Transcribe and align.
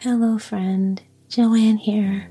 Hello, 0.00 0.38
friend. 0.38 1.02
Joanne 1.28 1.76
here. 1.76 2.30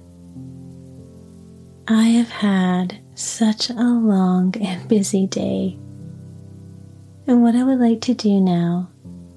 I 1.86 2.04
have 2.04 2.30
had 2.30 2.98
such 3.14 3.70
a 3.70 3.74
long 3.74 4.56
and 4.62 4.88
busy 4.88 5.28
day. 5.28 5.78
And 7.28 7.44
what 7.44 7.58
I 7.58 7.66
would 7.66 7.80
like 7.80 8.00
to 8.04 8.14
do 8.14 8.40
now 8.40 8.90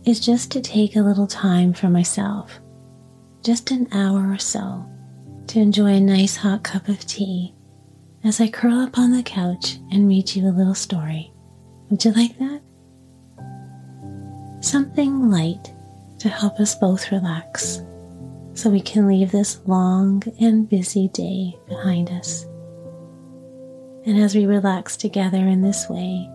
is 0.05 0.21
just 0.21 0.53
to 0.53 0.61
take 0.61 0.95
a 0.95 1.03
little 1.03 1.27
time 1.27 1.73
for 1.73 1.89
myself, 1.89 2.61
just 3.43 3.73
an 3.73 3.89
hour 3.91 4.33
or 4.33 4.39
so, 4.39 4.87
to 5.49 5.59
enjoy 5.59 5.95
a 5.95 6.01
nice 6.01 6.37
hot 6.37 6.63
cup 6.63 6.87
of 6.87 7.05
tea 7.05 7.53
as 8.23 8.41
I 8.41 8.47
curl 8.47 8.79
up 8.79 8.97
on 8.97 9.11
the 9.11 9.25
couch 9.25 9.79
and 9.91 10.07
read 10.07 10.37
you 10.37 10.49
a 10.49 10.55
little 10.55 10.77
story. 10.77 11.33
Would 11.89 12.05
you 12.05 12.13
like 12.13 12.39
that? 12.39 12.63
Something 14.61 15.33
light 15.33 15.73
to 16.21 16.29
help 16.29 16.61
us 16.61 16.77
both 16.77 17.11
relax 17.11 17.83
so 18.61 18.69
we 18.69 18.81
can 18.81 19.09
leave 19.09 19.33
this 19.33 19.59
long 19.67 20.23
and 20.39 20.69
busy 20.69 21.09
day 21.09 21.59
behind 21.67 22.11
us. 22.11 22.45
And 24.05 24.19
as 24.19 24.35
we 24.35 24.45
relax 24.45 24.99
together 24.99 25.39
in 25.39 25.63
this 25.63 25.89
way, 25.89 26.29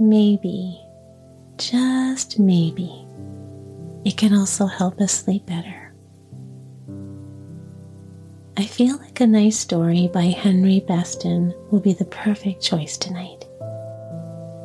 maybe, 0.00 0.80
just 1.58 2.38
maybe, 2.38 3.06
it 4.06 4.16
can 4.16 4.32
also 4.32 4.64
help 4.64 4.98
us 5.02 5.12
sleep 5.12 5.44
better. 5.44 5.92
I 8.56 8.64
feel 8.64 8.96
like 8.96 9.20
a 9.20 9.26
nice 9.26 9.58
story 9.58 10.08
by 10.14 10.24
Henry 10.24 10.80
Beston 10.80 11.52
will 11.70 11.80
be 11.80 11.92
the 11.92 12.06
perfect 12.06 12.62
choice 12.62 12.96
tonight. 12.96 13.44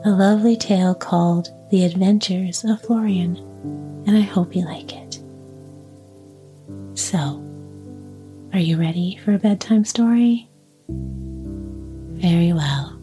A 0.06 0.12
lovely 0.12 0.56
tale 0.56 0.96
called 0.96 1.50
The 1.72 1.84
Adventures 1.84 2.64
of 2.64 2.82
Florian, 2.84 3.36
and 4.08 4.16
I 4.16 4.22
hope 4.22 4.56
you 4.56 4.64
like 4.64 4.96
it. 4.96 5.09
So, 7.00 7.42
are 8.52 8.60
you 8.60 8.78
ready 8.78 9.18
for 9.24 9.34
a 9.34 9.40
bedtime 9.40 9.86
story? 9.86 10.50
Very 10.90 12.52
well. 12.52 13.00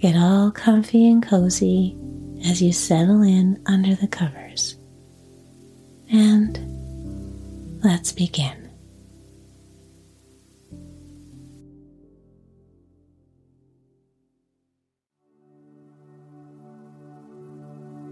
Get 0.00 0.14
all 0.16 0.50
comfy 0.50 1.10
and 1.10 1.22
cozy 1.22 1.96
as 2.44 2.60
you 2.60 2.74
settle 2.74 3.22
in 3.22 3.60
under 3.64 3.94
the 3.94 4.06
covers. 4.06 4.76
And 6.12 6.60
let's 7.82 8.12
begin. 8.12 8.70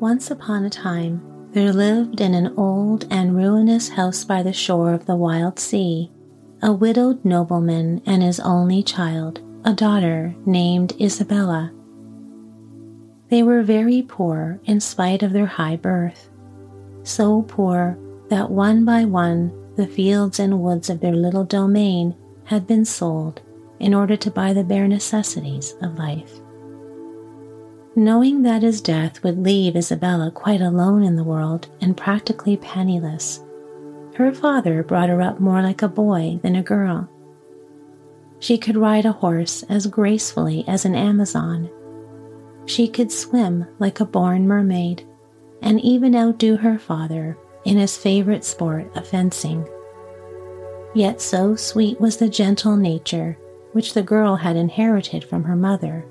Once 0.01 0.31
upon 0.31 0.65
a 0.65 0.71
time, 0.71 1.32
there 1.53 1.73
lived 1.73 2.21
in 2.21 2.35
an 2.35 2.55
old 2.57 3.07
and 3.11 3.37
ruinous 3.37 3.91
house 3.91 4.25
by 4.25 4.43
the 4.43 4.53
shore 4.53 4.95
of 4.95 5.07
the 5.07 5.17
wild 5.17 5.59
sea 5.59 6.11
a 6.63 6.73
widowed 6.73 7.25
nobleman 7.25 8.01
and 8.07 8.23
his 8.23 8.39
only 8.39 8.85
child, 8.85 9.41
a 9.65 9.73
daughter 9.75 10.33
named 10.47 10.95
Isabella. 11.01 11.73
They 13.31 13.43
were 13.43 13.63
very 13.63 14.03
poor 14.03 14.61
in 14.65 14.79
spite 14.79 15.25
of 15.25 15.33
their 15.33 15.47
high 15.47 15.75
birth, 15.75 16.31
so 17.03 17.43
poor 17.43 17.99
that 18.29 18.51
one 18.51 18.85
by 18.85 19.05
one 19.05 19.53
the 19.75 19.89
fields 19.89 20.39
and 20.39 20.61
woods 20.61 20.89
of 20.89 21.01
their 21.01 21.17
little 21.17 21.45
domain 21.45 22.15
had 22.45 22.67
been 22.67 22.85
sold 22.85 23.41
in 23.81 23.93
order 23.93 24.17
to 24.17 24.31
buy 24.31 24.53
the 24.53 24.63
bare 24.63 24.87
necessities 24.87 25.75
of 25.83 25.99
life. 25.99 26.42
Knowing 27.95 28.43
that 28.43 28.63
his 28.63 28.81
death 28.81 29.23
would 29.23 29.43
leave 29.43 29.77
Isabella 29.77 30.31
quite 30.31 30.63
alone 30.63 31.03
in 31.03 31.15
the 31.15 31.25
world 31.25 31.69
and 31.83 31.95
practically 31.95 32.57
penniless, 32.57 33.45
her 34.15 34.33
father 34.33 34.83
brought 34.83 35.11
her 35.11 35.21
up 35.21 35.41
more 35.41 35.61
like 35.61 35.83
a 35.83 35.89
boy 35.89 36.41
than 36.43 36.57
a 36.57 36.63
girl. 36.63 37.07
She 38.39 38.57
could 38.57 38.77
ride 38.77 39.05
a 39.05 39.13
horse 39.13 39.63
as 39.65 39.87
gracefully 39.87 40.65
as 40.67 40.87
an 40.87 40.95
Amazon. 40.95 41.71
She 42.65 42.89
could 42.89 43.13
swim 43.13 43.67
like 43.79 44.01
a 44.01 44.07
born 44.07 44.49
mermaid, 44.49 45.07
and 45.61 45.79
even 45.81 46.17
outdo 46.17 46.57
her 46.57 46.79
father 46.79 47.37
in 47.65 47.77
his 47.77 47.99
favorite 47.99 48.45
sport 48.45 48.91
of 48.97 49.07
fencing. 49.07 49.69
Yet 50.95 51.21
so 51.21 51.57
sweet 51.57 52.01
was 52.01 52.17
the 52.17 52.29
gentle 52.29 52.77
nature 52.77 53.39
which 53.73 53.95
the 53.95 54.03
girl 54.03 54.37
had 54.37 54.57
inherited 54.57 55.25
from 55.25 55.45
her 55.45 55.57
mother 55.57 56.05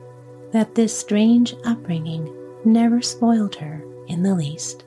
that 0.52 0.76
this 0.76 0.98
strange 0.98 1.56
upbringing 1.66 2.34
never 2.66 3.02
spoiled 3.02 3.56
her 3.56 3.84
in 4.08 4.24
the 4.24 4.36
least. 4.36 4.86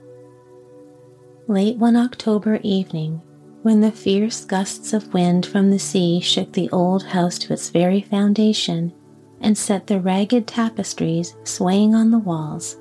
Late 1.47 1.77
one 1.77 1.97
October 1.97 2.59
evening, 2.63 3.21
when 3.63 3.81
the 3.81 3.93
fierce 3.93 4.45
gusts 4.45 4.93
of 4.93 5.13
wind 5.15 5.47
from 5.47 5.71
the 5.71 5.79
sea 5.79 6.21
shook 6.21 6.53
the 6.53 6.71
old 6.71 7.03
house 7.03 7.39
to 7.39 7.53
its 7.53 7.71
very 7.71 8.03
foundation 8.03 8.93
and 9.41 9.57
set 9.57 9.87
the 9.87 10.01
ragged 10.01 10.47
tapestries 10.47 11.35
swaying 11.45 11.95
on 11.95 12.11
the 12.11 12.19
walls, 12.19 12.77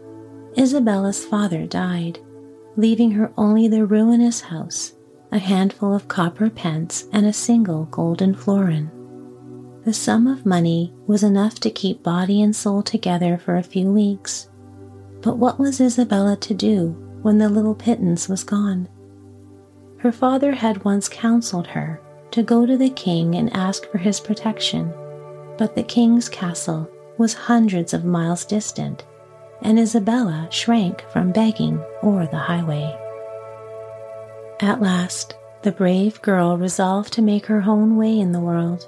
Isabella's 0.58 1.24
father 1.26 1.66
died, 1.66 2.20
leaving 2.76 3.12
her 3.12 3.32
only 3.38 3.68
the 3.68 3.86
ruinous 3.86 4.42
house, 4.42 4.94
a 5.32 5.40
handful 5.40 5.94
of 5.94 6.08
copper 6.08 6.50
pence, 6.50 7.06
and 7.12 7.26
a 7.26 7.34
single 7.34 7.86
golden 7.86 8.34
florin. 8.36 8.92
The 9.86 9.94
sum 9.94 10.28
of 10.28 10.46
money 10.46 10.94
was 11.08 11.24
enough 11.24 11.60
to 11.60 11.70
keep 11.70 12.04
body 12.04 12.42
and 12.42 12.56
soul 12.56 12.84
together 12.84 13.38
for 13.38 13.58
a 13.58 13.64
few 13.64 13.92
weeks. 13.92 14.50
But 15.22 15.38
what 15.38 15.60
was 15.60 15.82
Isabella 15.82 16.38
to 16.38 16.54
do 16.54 16.92
when 17.22 17.38
the 17.38 17.50
little 17.50 17.76
pittance 17.76 18.30
was 18.30 18.46
gone? 18.46 18.88
Her 19.98 20.14
father 20.14 20.54
had 20.54 20.86
once 20.86 21.10
counseled 21.10 21.68
her 21.68 22.02
to 22.32 22.44
go 22.44 22.66
to 22.66 22.78
the 22.78 22.92
king 22.92 23.36
and 23.36 23.54
ask 23.54 23.86
for 23.92 23.98
his 23.98 24.22
protection, 24.22 24.94
but 25.58 25.76
the 25.76 25.84
king's 25.84 26.30
castle 26.30 26.90
was 27.18 27.34
hundreds 27.34 27.94
of 27.94 28.06
miles 28.06 28.46
distant, 28.46 29.04
and 29.62 29.78
Isabella 29.78 30.48
shrank 30.50 31.04
from 31.12 31.34
begging 31.34 31.84
or 32.02 32.26
the 32.26 32.38
highway. 32.38 32.98
At 34.62 34.82
last, 34.82 35.36
the 35.62 35.74
brave 35.74 36.22
girl 36.22 36.58
resolved 36.58 37.12
to 37.14 37.22
make 37.22 37.46
her 37.48 37.64
own 37.68 37.98
way 37.98 38.18
in 38.18 38.32
the 38.32 38.40
world 38.40 38.88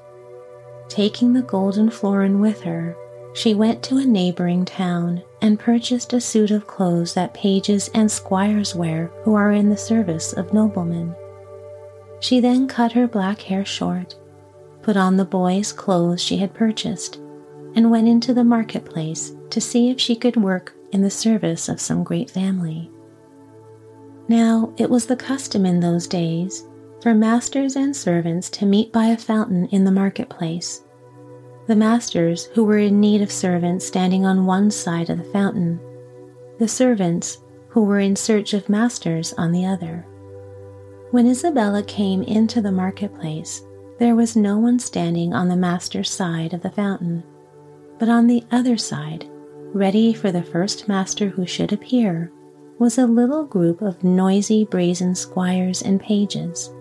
Taking 0.88 1.34
the 1.34 1.42
golden 1.42 1.90
florin 1.90 2.40
with 2.40 2.62
her, 2.62 2.96
she 3.34 3.54
went 3.54 3.84
to 3.84 3.98
a 3.98 4.06
neighboring 4.06 4.64
town 4.64 5.22
and 5.42 5.60
purchased 5.60 6.14
a 6.14 6.22
suit 6.22 6.52
of 6.52 6.68
clothes 6.68 7.14
that 7.16 7.34
pages 7.34 7.90
and 7.94 8.10
squires 8.10 8.74
wear 8.74 9.12
who 9.24 9.34
are 9.34 9.52
in 9.52 9.70
the 9.70 9.78
service 9.78 10.32
of 10.34 10.54
noblemen. 10.54 11.14
She 12.22 12.40
then 12.40 12.68
cut 12.68 12.94
her 12.94 13.08
black 13.08 13.42
hair 13.42 13.66
short, 13.66 14.16
put 14.82 14.96
on 14.96 15.18
the 15.18 15.26
boy's 15.26 15.74
clothes 15.74 16.22
she 16.22 16.38
had 16.38 16.54
purchased, 16.54 17.20
and 17.76 17.92
went 17.92 18.08
into 18.08 18.34
the 18.34 18.44
marketplace 18.44 19.34
to 19.50 19.60
see 19.60 19.90
if 19.90 20.00
she 20.00 20.16
could 20.16 20.38
work 20.38 20.74
in 20.92 21.02
the 21.02 21.10
service 21.10 21.68
of 21.68 21.82
some 21.82 22.04
great 22.04 22.30
family. 22.30 22.90
Now, 24.28 24.74
it 24.78 24.90
was 24.90 25.08
the 25.08 25.16
custom 25.16 25.66
in 25.66 25.82
those 25.82 26.08
days 26.08 26.64
for 27.06 27.14
masters 27.14 27.76
and 27.76 27.96
servants 27.96 28.50
to 28.50 28.66
meet 28.66 28.92
by 28.92 29.06
a 29.06 29.16
fountain 29.16 29.68
in 29.68 29.84
the 29.84 29.92
marketplace. 29.92 30.82
The 31.68 31.76
masters 31.76 32.46
who 32.56 32.64
were 32.64 32.80
in 32.80 33.00
need 33.00 33.22
of 33.22 33.32
servants 33.32 33.86
standing 33.86 34.26
on 34.26 34.48
one 34.48 34.72
side 34.72 35.12
of 35.12 35.20
the 35.20 35.32
fountain, 35.32 35.80
the 36.58 36.68
servants 36.68 37.44
who 37.68 37.84
were 37.84 38.00
in 38.00 38.16
search 38.16 38.56
of 38.56 38.70
masters 38.70 39.34
on 39.34 39.52
the 39.52 39.68
other. 39.68 40.04
When 41.12 41.28
Isabella 41.28 41.84
came 41.84 42.24
into 42.24 42.60
the 42.60 42.72
marketplace, 42.72 43.62
there 44.00 44.16
was 44.16 44.36
no 44.36 44.58
one 44.58 44.80
standing 44.80 45.32
on 45.32 45.48
the 45.48 45.56
master's 45.56 46.10
side 46.10 46.56
of 46.56 46.64
the 46.64 46.72
fountain, 46.72 47.24
but 48.00 48.10
on 48.10 48.26
the 48.26 48.44
other 48.52 48.78
side, 48.78 49.30
ready 49.76 50.12
for 50.12 50.32
the 50.32 50.42
first 50.42 50.88
master 50.88 51.30
who 51.30 51.46
should 51.46 51.72
appear, 51.72 52.32
was 52.80 52.98
a 52.98 53.06
little 53.06 53.46
group 53.46 53.84
of 53.84 54.04
noisy 54.04 54.66
brazen 54.66 55.14
squires 55.14 55.84
and 55.84 56.02
pages 56.02 56.72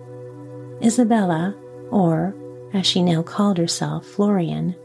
Isabella, 0.85 1.55
or 1.89 2.35
as 2.73 2.85
she 2.85 3.01
now 3.01 3.23
called 3.23 3.57
herself, 3.57 4.05
Florian, 4.05 4.75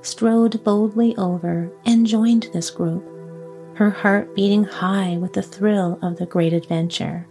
strode 0.00 0.62
boldly 0.62 1.16
over 1.16 1.72
and 1.84 2.06
joined 2.06 2.48
this 2.52 2.70
group, 2.70 3.04
her 3.74 3.90
heart 3.90 4.36
beating 4.36 4.62
high 4.62 5.16
with 5.18 5.32
the 5.32 5.42
thrill 5.42 5.98
of 6.00 6.16
the 6.16 6.26
great 6.26 6.52
adventure. 6.52 7.26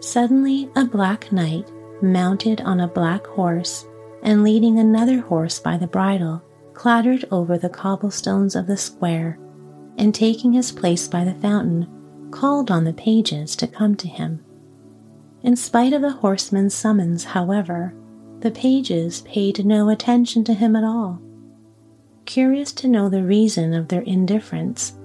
Suddenly, 0.00 0.68
a 0.74 0.84
black 0.84 1.30
knight, 1.30 1.70
mounted 2.02 2.60
on 2.62 2.80
a 2.80 2.88
black 2.88 3.24
horse 3.26 3.86
and 4.22 4.42
leading 4.42 4.78
another 4.78 5.20
horse 5.20 5.60
by 5.60 5.76
the 5.76 5.86
bridle, 5.86 6.42
clattered 6.72 7.24
over 7.30 7.56
the 7.56 7.68
cobblestones 7.68 8.56
of 8.56 8.66
the 8.66 8.76
square 8.76 9.38
and 9.96 10.12
taking 10.12 10.52
his 10.52 10.72
place 10.72 11.06
by 11.06 11.24
the 11.24 11.34
fountain, 11.34 11.86
called 12.32 12.70
on 12.70 12.82
the 12.82 12.92
pages 12.92 13.54
to 13.54 13.66
come 13.68 13.94
to 13.94 14.08
him. 14.08 14.44
In 15.44 15.56
spite 15.56 15.92
of 15.92 16.00
the 16.00 16.10
horseman's 16.10 16.72
summons, 16.72 17.22
however, 17.22 17.94
the 18.40 18.50
pages 18.50 19.20
paid 19.26 19.66
no 19.66 19.90
attention 19.90 20.42
to 20.44 20.54
him 20.54 20.74
at 20.74 20.84
all. 20.84 21.20
Curious 22.24 22.72
to 22.72 22.88
know 22.88 23.10
the 23.10 23.22
reason 23.22 23.74
of 23.74 23.88
their 23.88 24.00
indifference, 24.00 24.96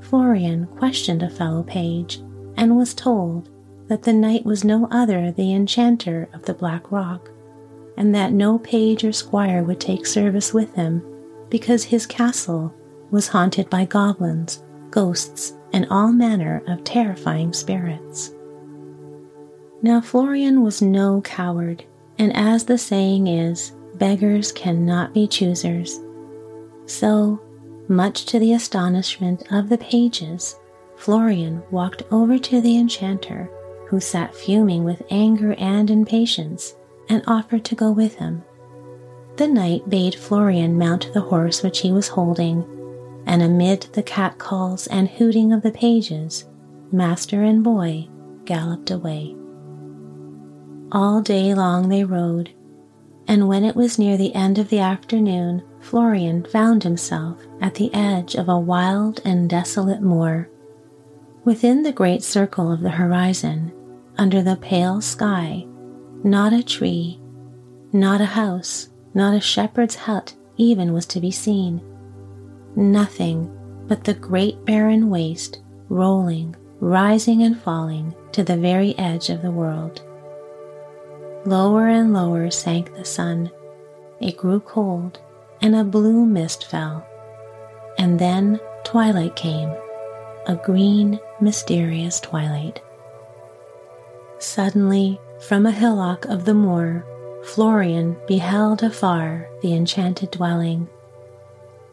Florian 0.00 0.66
questioned 0.78 1.22
a 1.22 1.28
fellow 1.28 1.62
page 1.62 2.22
and 2.56 2.74
was 2.74 2.94
told 2.94 3.50
that 3.88 4.02
the 4.02 4.14
knight 4.14 4.46
was 4.46 4.64
no 4.64 4.88
other 4.90 5.30
than 5.30 5.34
the 5.34 5.54
enchanter 5.54 6.26
of 6.32 6.46
the 6.46 6.54
Black 6.54 6.90
Rock, 6.90 7.30
and 7.98 8.14
that 8.14 8.32
no 8.32 8.58
page 8.58 9.04
or 9.04 9.12
squire 9.12 9.62
would 9.62 9.78
take 9.78 10.06
service 10.06 10.54
with 10.54 10.74
him 10.74 11.04
because 11.50 11.84
his 11.84 12.06
castle 12.06 12.74
was 13.10 13.28
haunted 13.28 13.68
by 13.68 13.84
goblins, 13.84 14.62
ghosts, 14.90 15.52
and 15.74 15.86
all 15.90 16.12
manner 16.12 16.62
of 16.66 16.82
terrifying 16.82 17.52
spirits. 17.52 18.32
Now 19.84 20.00
Florian 20.00 20.62
was 20.62 20.80
no 20.80 21.20
coward, 21.22 21.84
and 22.16 22.34
as 22.36 22.64
the 22.64 22.78
saying 22.78 23.26
is, 23.26 23.72
beggars 23.96 24.52
cannot 24.52 25.12
be 25.12 25.26
choosers. 25.26 25.98
So, 26.86 27.40
much 27.88 28.26
to 28.26 28.38
the 28.38 28.52
astonishment 28.52 29.42
of 29.50 29.68
the 29.68 29.78
pages, 29.78 30.54
Florian 30.96 31.64
walked 31.72 32.04
over 32.12 32.38
to 32.38 32.60
the 32.60 32.78
enchanter, 32.78 33.50
who 33.88 33.98
sat 33.98 34.36
fuming 34.36 34.84
with 34.84 35.02
anger 35.10 35.54
and 35.58 35.90
impatience, 35.90 36.76
and 37.08 37.24
offered 37.26 37.64
to 37.64 37.74
go 37.74 37.90
with 37.90 38.14
him. 38.14 38.44
The 39.34 39.48
knight 39.48 39.90
bade 39.90 40.14
Florian 40.14 40.78
mount 40.78 41.10
the 41.12 41.22
horse 41.22 41.64
which 41.64 41.80
he 41.80 41.90
was 41.90 42.06
holding, 42.06 42.64
and 43.26 43.42
amid 43.42 43.82
the 43.94 44.02
catcalls 44.04 44.86
and 44.86 45.08
hooting 45.08 45.52
of 45.52 45.62
the 45.62 45.72
pages, 45.72 46.44
master 46.92 47.42
and 47.42 47.64
boy 47.64 48.08
galloped 48.44 48.92
away. 48.92 49.34
All 50.94 51.22
day 51.22 51.54
long 51.54 51.88
they 51.88 52.04
rode, 52.04 52.50
and 53.26 53.48
when 53.48 53.64
it 53.64 53.74
was 53.74 53.98
near 53.98 54.18
the 54.18 54.34
end 54.34 54.58
of 54.58 54.68
the 54.68 54.80
afternoon, 54.80 55.62
Florian 55.80 56.44
found 56.44 56.82
himself 56.82 57.38
at 57.62 57.76
the 57.76 57.92
edge 57.94 58.34
of 58.34 58.50
a 58.50 58.58
wild 58.58 59.18
and 59.24 59.48
desolate 59.48 60.02
moor. 60.02 60.50
Within 61.46 61.82
the 61.82 61.92
great 61.92 62.22
circle 62.22 62.70
of 62.70 62.82
the 62.82 62.90
horizon, 62.90 63.72
under 64.18 64.42
the 64.42 64.56
pale 64.56 65.00
sky, 65.00 65.66
not 66.22 66.52
a 66.52 66.62
tree, 66.62 67.18
not 67.94 68.20
a 68.20 68.26
house, 68.26 68.90
not 69.14 69.34
a 69.34 69.40
shepherd's 69.40 69.94
hut 69.94 70.34
even 70.58 70.92
was 70.92 71.06
to 71.06 71.20
be 71.20 71.30
seen. 71.30 71.80
Nothing 72.76 73.50
but 73.88 74.04
the 74.04 74.12
great 74.12 74.62
barren 74.66 75.08
waste, 75.08 75.62
rolling, 75.88 76.54
rising, 76.80 77.42
and 77.44 77.58
falling 77.58 78.14
to 78.32 78.44
the 78.44 78.58
very 78.58 78.96
edge 78.98 79.30
of 79.30 79.40
the 79.40 79.50
world. 79.50 80.02
Lower 81.44 81.88
and 81.88 82.12
lower 82.12 82.50
sank 82.50 82.94
the 82.94 83.04
sun. 83.04 83.50
It 84.20 84.36
grew 84.36 84.60
cold, 84.60 85.18
and 85.60 85.74
a 85.74 85.82
blue 85.82 86.24
mist 86.24 86.66
fell. 86.66 87.04
And 87.98 88.16
then 88.18 88.60
twilight 88.84 89.34
came, 89.34 89.68
a 90.46 90.54
green, 90.54 91.18
mysterious 91.40 92.20
twilight. 92.20 92.80
Suddenly, 94.38 95.20
from 95.40 95.66
a 95.66 95.72
hillock 95.72 96.26
of 96.26 96.44
the 96.44 96.54
moor, 96.54 97.04
Florian 97.44 98.16
beheld 98.28 98.84
afar 98.84 99.48
the 99.62 99.74
enchanted 99.74 100.30
dwelling. 100.30 100.88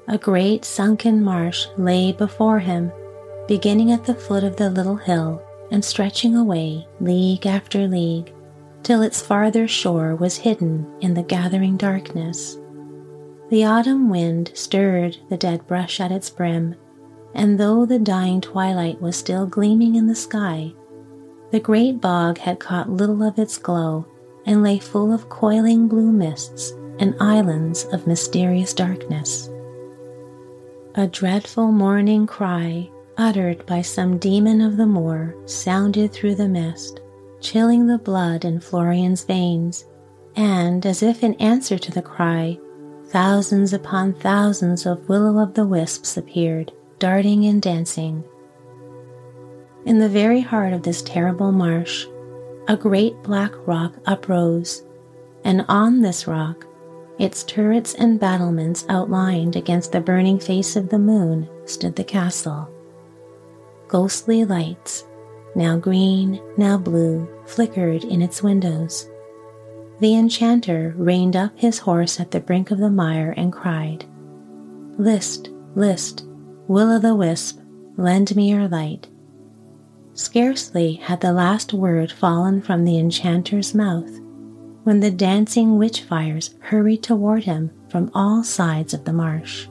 A 0.08 0.20
great 0.20 0.64
sunken 0.64 1.24
marsh 1.24 1.66
lay 1.76 2.12
before 2.12 2.60
him, 2.60 2.92
beginning 3.48 3.92
at 3.92 4.06
the 4.06 4.14
foot 4.14 4.44
of 4.44 4.58
the 4.58 4.70
little 4.70 4.96
hill 4.96 5.42
and 5.72 5.84
stretching 5.84 6.36
away 6.36 6.88
league 7.00 7.48
after 7.48 7.88
league 7.88 8.32
till 8.84 9.02
its 9.02 9.22
farther 9.22 9.68
shore 9.68 10.16
was 10.16 10.38
hidden 10.38 10.86
in 11.02 11.14
the 11.14 11.24
gathering 11.24 11.78
darkness. 11.78 12.58
The 13.50 13.66
autumn 13.66 14.10
wind 14.10 14.52
stirred 14.54 15.18
the 15.30 15.38
dead 15.38 15.66
brush 15.68 16.00
at 16.00 16.12
its 16.12 16.30
brim, 16.30 16.76
and 17.34 17.60
though 17.60 17.86
the 17.86 18.00
dying 18.00 18.42
twilight 18.42 19.02
was 19.02 19.16
still 19.16 19.46
gleaming 19.46 19.96
in 19.96 20.08
the 20.08 20.16
sky, 20.16 20.74
the 21.52 21.60
great 21.60 22.00
bog 22.00 22.38
had 22.38 22.60
caught 22.60 22.92
little 22.92 23.24
of 23.24 23.40
its 23.40 23.58
glow 23.58 24.06
and 24.46 24.62
lay 24.62 24.78
full 24.78 25.12
of 25.12 25.30
coiling 25.30 25.88
blue 25.88 26.12
mists 26.12 26.72
and 27.00 27.16
islands 27.20 27.86
of 27.86 28.08
mysterious 28.08 28.74
darkness. 28.74 29.50
A 30.96 31.08
dreadful 31.08 31.72
mourning 31.72 32.28
cry, 32.28 32.90
uttered 33.18 33.66
by 33.66 33.82
some 33.82 34.18
demon 34.18 34.62
of 34.62 34.78
the 34.78 34.86
moor, 34.86 35.36
sounded 35.46 36.12
through 36.12 36.36
the 36.36 36.48
mist 36.48 37.02
chilling 37.40 37.88
the 37.88 37.98
blood 37.98 38.46
in 38.46 38.60
Florian's 38.60 39.24
veins, 39.24 39.86
and 40.36 40.86
as 40.86 41.04
if 41.04 41.24
in 41.24 41.34
answer 41.36 41.78
to 41.78 41.92
the 41.92 42.02
cry, 42.02 42.60
thousands 43.08 43.74
upon 43.74 44.14
thousands 44.14 44.86
of 44.86 45.08
will 45.10 45.40
o' 45.40 45.46
the 45.46 45.66
wisps 45.66 46.18
appeared, 46.18 46.72
darting 47.00 47.46
and 47.46 47.62
dancing. 47.62 48.24
In 49.86 50.00
the 50.00 50.10
very 50.10 50.42
heart 50.42 50.74
of 50.74 50.84
this 50.84 51.02
terrible 51.02 51.52
marsh, 51.52 52.06
a 52.68 52.78
great 52.78 53.22
black 53.24 53.52
rock 53.66 53.96
uprose, 54.06 54.84
and 55.44 55.66
on 55.68 56.02
this 56.02 56.28
rock, 56.28 56.66
its 57.18 57.44
turrets 57.44 57.96
and 57.96 58.20
battlements 58.20 58.86
outlined 58.90 59.56
against 59.56 59.92
the 59.92 60.00
burning 60.00 60.40
face 60.40 60.76
of 60.76 60.90
the 60.90 61.00
moon, 61.00 61.50
stood 61.66 61.96
the 61.96 62.04
castle. 62.04 62.70
Ghostly 63.88 64.46
lights 64.46 65.06
now 65.60 65.76
green, 65.76 66.42
now 66.56 66.78
blue, 66.78 67.28
flickered 67.46 68.06
in 68.06 68.22
its 68.22 68.42
windows. 68.42 69.10
The 70.00 70.16
enchanter 70.16 70.94
reined 70.98 71.36
up 71.36 71.52
his 71.60 71.80
horse 71.80 72.18
at 72.18 72.32
the 72.32 72.40
brink 72.40 72.72
of 72.72 72.78
the 72.78 72.90
mire 72.90 73.34
and 73.36 73.52
cried, 73.52 74.06
List, 74.98 75.50
list, 75.76 76.24
will 76.70 76.90
o' 76.90 76.98
the 76.98 77.14
wisp, 77.14 77.60
lend 77.98 78.34
me 78.38 78.50
your 78.50 78.70
light. 78.70 79.10
Scarcely 80.14 80.94
had 80.94 81.20
the 81.20 81.34
last 81.34 81.74
word 81.74 82.10
fallen 82.10 82.62
from 82.62 82.86
the 82.86 82.98
enchanter's 82.98 83.76
mouth 83.76 84.18
when 84.86 85.02
the 85.02 85.12
dancing 85.12 85.78
witch 85.78 86.04
fires 86.04 86.56
hurried 86.62 87.04
toward 87.04 87.44
him 87.44 87.70
from 87.90 88.10
all 88.14 88.46
sides 88.46 88.94
of 88.94 89.04
the 89.04 89.12
marsh. 89.12 89.68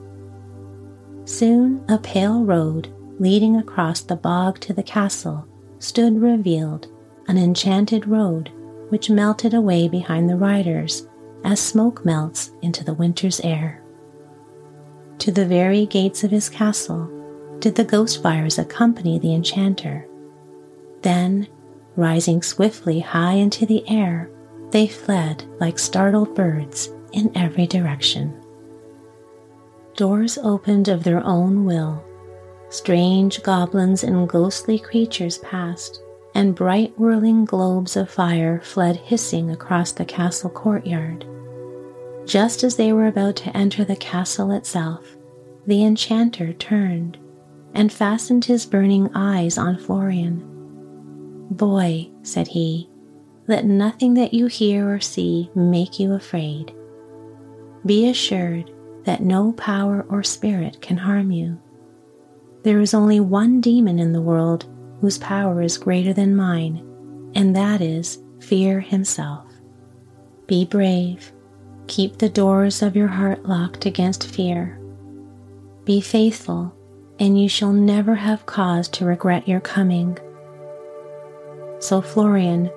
Soon 1.25 1.83
a 1.89 1.97
pale 1.97 2.43
road 2.43 2.93
leading 3.17 3.57
across 3.57 4.01
the 4.01 4.15
bog 4.15 4.59
to 4.59 4.71
the 4.71 4.83
castle 4.83 5.48
stood 5.79 6.21
revealed 6.21 6.87
an 7.27 7.37
enchanted 7.37 8.07
road 8.07 8.51
which 8.89 9.09
melted 9.09 9.53
away 9.53 9.87
behind 9.87 10.29
the 10.29 10.35
riders 10.35 11.07
as 11.43 11.59
smoke 11.59 12.03
melts 12.03 12.51
into 12.61 12.83
the 12.83 12.93
winter's 12.93 13.39
air. 13.41 13.81
To 15.19 15.31
the 15.31 15.45
very 15.45 15.85
gates 15.85 16.23
of 16.23 16.31
his 16.31 16.49
castle 16.49 17.09
did 17.59 17.75
the 17.75 17.83
ghost 17.83 18.21
fires 18.21 18.57
accompany 18.57 19.19
the 19.19 19.33
enchanter. 19.33 20.07
Then, 21.01 21.47
rising 21.95 22.41
swiftly 22.41 22.99
high 22.99 23.33
into 23.33 23.65
the 23.65 23.87
air, 23.89 24.29
they 24.71 24.87
fled 24.87 25.43
like 25.59 25.79
startled 25.79 26.35
birds 26.35 26.89
in 27.11 27.31
every 27.35 27.67
direction. 27.67 28.33
Doors 29.95 30.37
opened 30.37 30.87
of 30.87 31.03
their 31.03 31.23
own 31.25 31.65
will 31.65 32.03
Strange 32.69 33.41
goblins 33.41 34.03
and 34.03 34.29
ghostly 34.29 34.77
creatures 34.77 35.39
passed, 35.39 36.01
and 36.35 36.55
bright 36.55 36.97
whirling 36.99 37.43
globes 37.43 37.95
of 37.95 38.09
fire 38.09 38.61
fled 38.61 38.95
hissing 38.95 39.49
across 39.49 39.91
the 39.91 40.05
castle 40.05 40.49
courtyard. 40.49 41.25
Just 42.25 42.63
as 42.63 42.75
they 42.75 42.93
were 42.93 43.07
about 43.07 43.35
to 43.37 43.57
enter 43.57 43.83
the 43.83 43.95
castle 43.95 44.51
itself, 44.51 45.17
the 45.65 45.83
enchanter 45.83 46.53
turned 46.53 47.17
and 47.73 47.91
fastened 47.91 48.45
his 48.45 48.65
burning 48.65 49.09
eyes 49.15 49.57
on 49.57 49.77
Florian. 49.77 50.45
Boy, 51.49 52.09
said 52.21 52.47
he, 52.47 52.87
let 53.47 53.65
nothing 53.65 54.13
that 54.13 54.33
you 54.33 54.45
hear 54.45 54.93
or 54.93 54.99
see 54.99 55.49
make 55.55 55.99
you 55.99 56.13
afraid. 56.13 56.71
Be 57.83 58.09
assured 58.09 58.71
that 59.05 59.23
no 59.23 59.53
power 59.53 60.05
or 60.07 60.21
spirit 60.21 60.81
can 60.81 60.97
harm 60.97 61.31
you. 61.31 61.59
There 62.63 62.81
is 62.81 62.93
only 62.93 63.19
one 63.19 63.61
demon 63.61 63.99
in 63.99 64.11
the 64.11 64.21
world 64.21 64.65
whose 64.99 65.17
power 65.17 65.61
is 65.61 65.77
greater 65.77 66.11
than 66.11 66.35
mine, 66.35 66.85
and 67.33 67.55
that 67.55 67.79
is 67.79 68.21
fear 68.39 68.81
himself. 68.81 69.45
Be 70.45 70.65
brave. 70.65 71.31
Keep 71.87 72.17
the 72.17 72.29
doors 72.29 72.81
of 72.81 72.95
your 72.95 73.07
heart 73.07 73.45
locked 73.45 73.85
against 73.85 74.27
fear. 74.27 74.77
Be 75.85 76.01
faithful, 76.01 76.75
and 77.17 77.39
you 77.39 77.47
shall 77.47 77.71
never 77.71 78.15
have 78.15 78.45
cause 78.45 78.89
to 78.89 79.05
regret 79.05 79.47
your 79.47 79.61
coming. 79.61 80.17
So 81.79 82.01
Florian, 82.01 82.69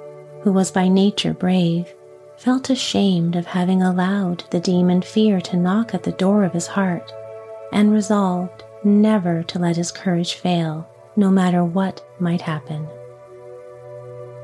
who 0.43 0.53
was 0.53 0.71
by 0.71 0.87
nature 0.87 1.35
brave, 1.35 1.93
felt 2.39 2.71
ashamed 2.71 3.35
of 3.35 3.47
having 3.47 3.83
allowed 3.83 4.45
the 4.51 4.61
demon 4.61 5.03
fear 5.03 5.41
to 5.41 5.57
knock 5.57 5.93
at 5.93 6.05
the 6.05 6.13
door 6.13 6.45
of 6.45 6.53
his 6.53 6.69
heart, 6.69 7.13
and 7.73 7.93
resolved 7.93 8.63
never 8.85 9.43
to 9.45 9.59
let 9.59 9.77
his 9.77 9.93
courage 9.93 10.35
fail, 10.35 10.89
no 11.17 11.31
matter 11.31 11.65
what 11.65 12.05
might 12.19 12.41
happen. 12.41 12.89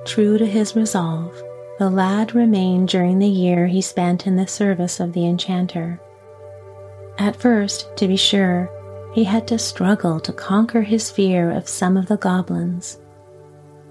True 0.05 0.39
to 0.39 0.47
his 0.47 0.77
resolve, 0.77 1.35
the 1.79 1.91
lad 1.91 2.35
remained 2.35 2.89
during 2.89 3.19
the 3.19 3.29
year 3.29 3.67
he 3.67 3.81
spent 3.81 4.27
in 4.27 4.37
the 4.37 4.47
service 4.47 5.01
of 5.01 5.13
the 5.13 5.27
enchanter. 5.27 6.01
At 7.19 7.37
first, 7.37 7.97
to 7.97 8.09
be 8.09 8.17
sure, 8.17 8.71
he 9.13 9.25
had 9.25 9.47
to 9.49 9.59
struggle 9.59 10.21
to 10.21 10.33
conquer 10.33 10.83
his 10.83 11.11
fear 11.11 11.51
of 11.51 11.69
some 11.69 11.97
of 11.97 12.07
the 12.07 12.17
goblins. 12.17 12.99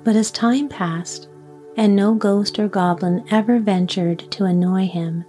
But 0.04 0.16
as 0.16 0.32
time 0.32 0.70
passed, 0.70 1.28
and 1.76 1.96
no 1.96 2.16
ghost 2.16 2.58
or 2.60 2.68
goblin 2.68 3.24
ever 3.30 3.60
ventured 3.60 4.20
to 4.32 4.46
annoy 4.46 4.88
him, 4.88 5.26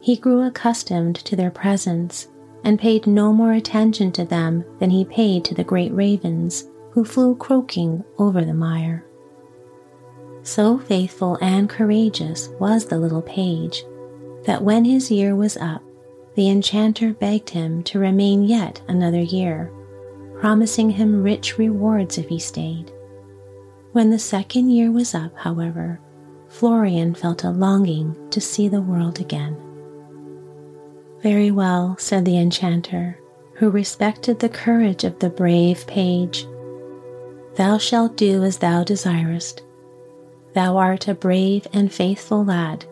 he 0.00 0.16
grew 0.16 0.42
accustomed 0.42 1.16
to 1.16 1.36
their 1.36 1.50
presence 1.50 2.28
and 2.66 2.80
paid 2.80 3.06
no 3.06 3.32
more 3.32 3.52
attention 3.52 4.10
to 4.10 4.24
them 4.24 4.64
than 4.80 4.90
he 4.90 5.04
paid 5.04 5.44
to 5.44 5.54
the 5.54 5.62
great 5.62 5.94
ravens 5.94 6.68
who 6.90 7.04
flew 7.04 7.36
croaking 7.36 8.04
over 8.18 8.44
the 8.44 8.52
mire. 8.52 9.06
So 10.42 10.76
faithful 10.76 11.38
and 11.40 11.70
courageous 11.70 12.48
was 12.58 12.84
the 12.84 12.98
little 12.98 13.22
page 13.22 13.84
that 14.46 14.64
when 14.64 14.84
his 14.84 15.12
year 15.12 15.36
was 15.36 15.56
up, 15.56 15.80
the 16.34 16.50
enchanter 16.50 17.14
begged 17.14 17.50
him 17.50 17.84
to 17.84 18.00
remain 18.00 18.42
yet 18.42 18.82
another 18.88 19.20
year, 19.20 19.72
promising 20.40 20.90
him 20.90 21.22
rich 21.22 21.58
rewards 21.58 22.18
if 22.18 22.28
he 22.28 22.40
stayed. 22.40 22.90
When 23.92 24.10
the 24.10 24.18
second 24.18 24.70
year 24.70 24.90
was 24.90 25.14
up, 25.14 25.36
however, 25.36 26.00
Florian 26.48 27.14
felt 27.14 27.44
a 27.44 27.50
longing 27.50 28.16
to 28.30 28.40
see 28.40 28.66
the 28.66 28.82
world 28.82 29.20
again. 29.20 29.56
Very 31.22 31.50
well, 31.50 31.96
said 31.98 32.24
the 32.24 32.38
enchanter, 32.38 33.18
who 33.54 33.70
respected 33.70 34.38
the 34.38 34.48
courage 34.48 35.04
of 35.04 35.18
the 35.18 35.30
brave 35.30 35.86
page. 35.86 36.46
Thou 37.54 37.78
shalt 37.78 38.16
do 38.16 38.42
as 38.42 38.58
thou 38.58 38.84
desirest. 38.84 39.62
Thou 40.52 40.76
art 40.76 41.08
a 41.08 41.14
brave 41.14 41.66
and 41.72 41.92
faithful 41.92 42.44
lad. 42.44 42.84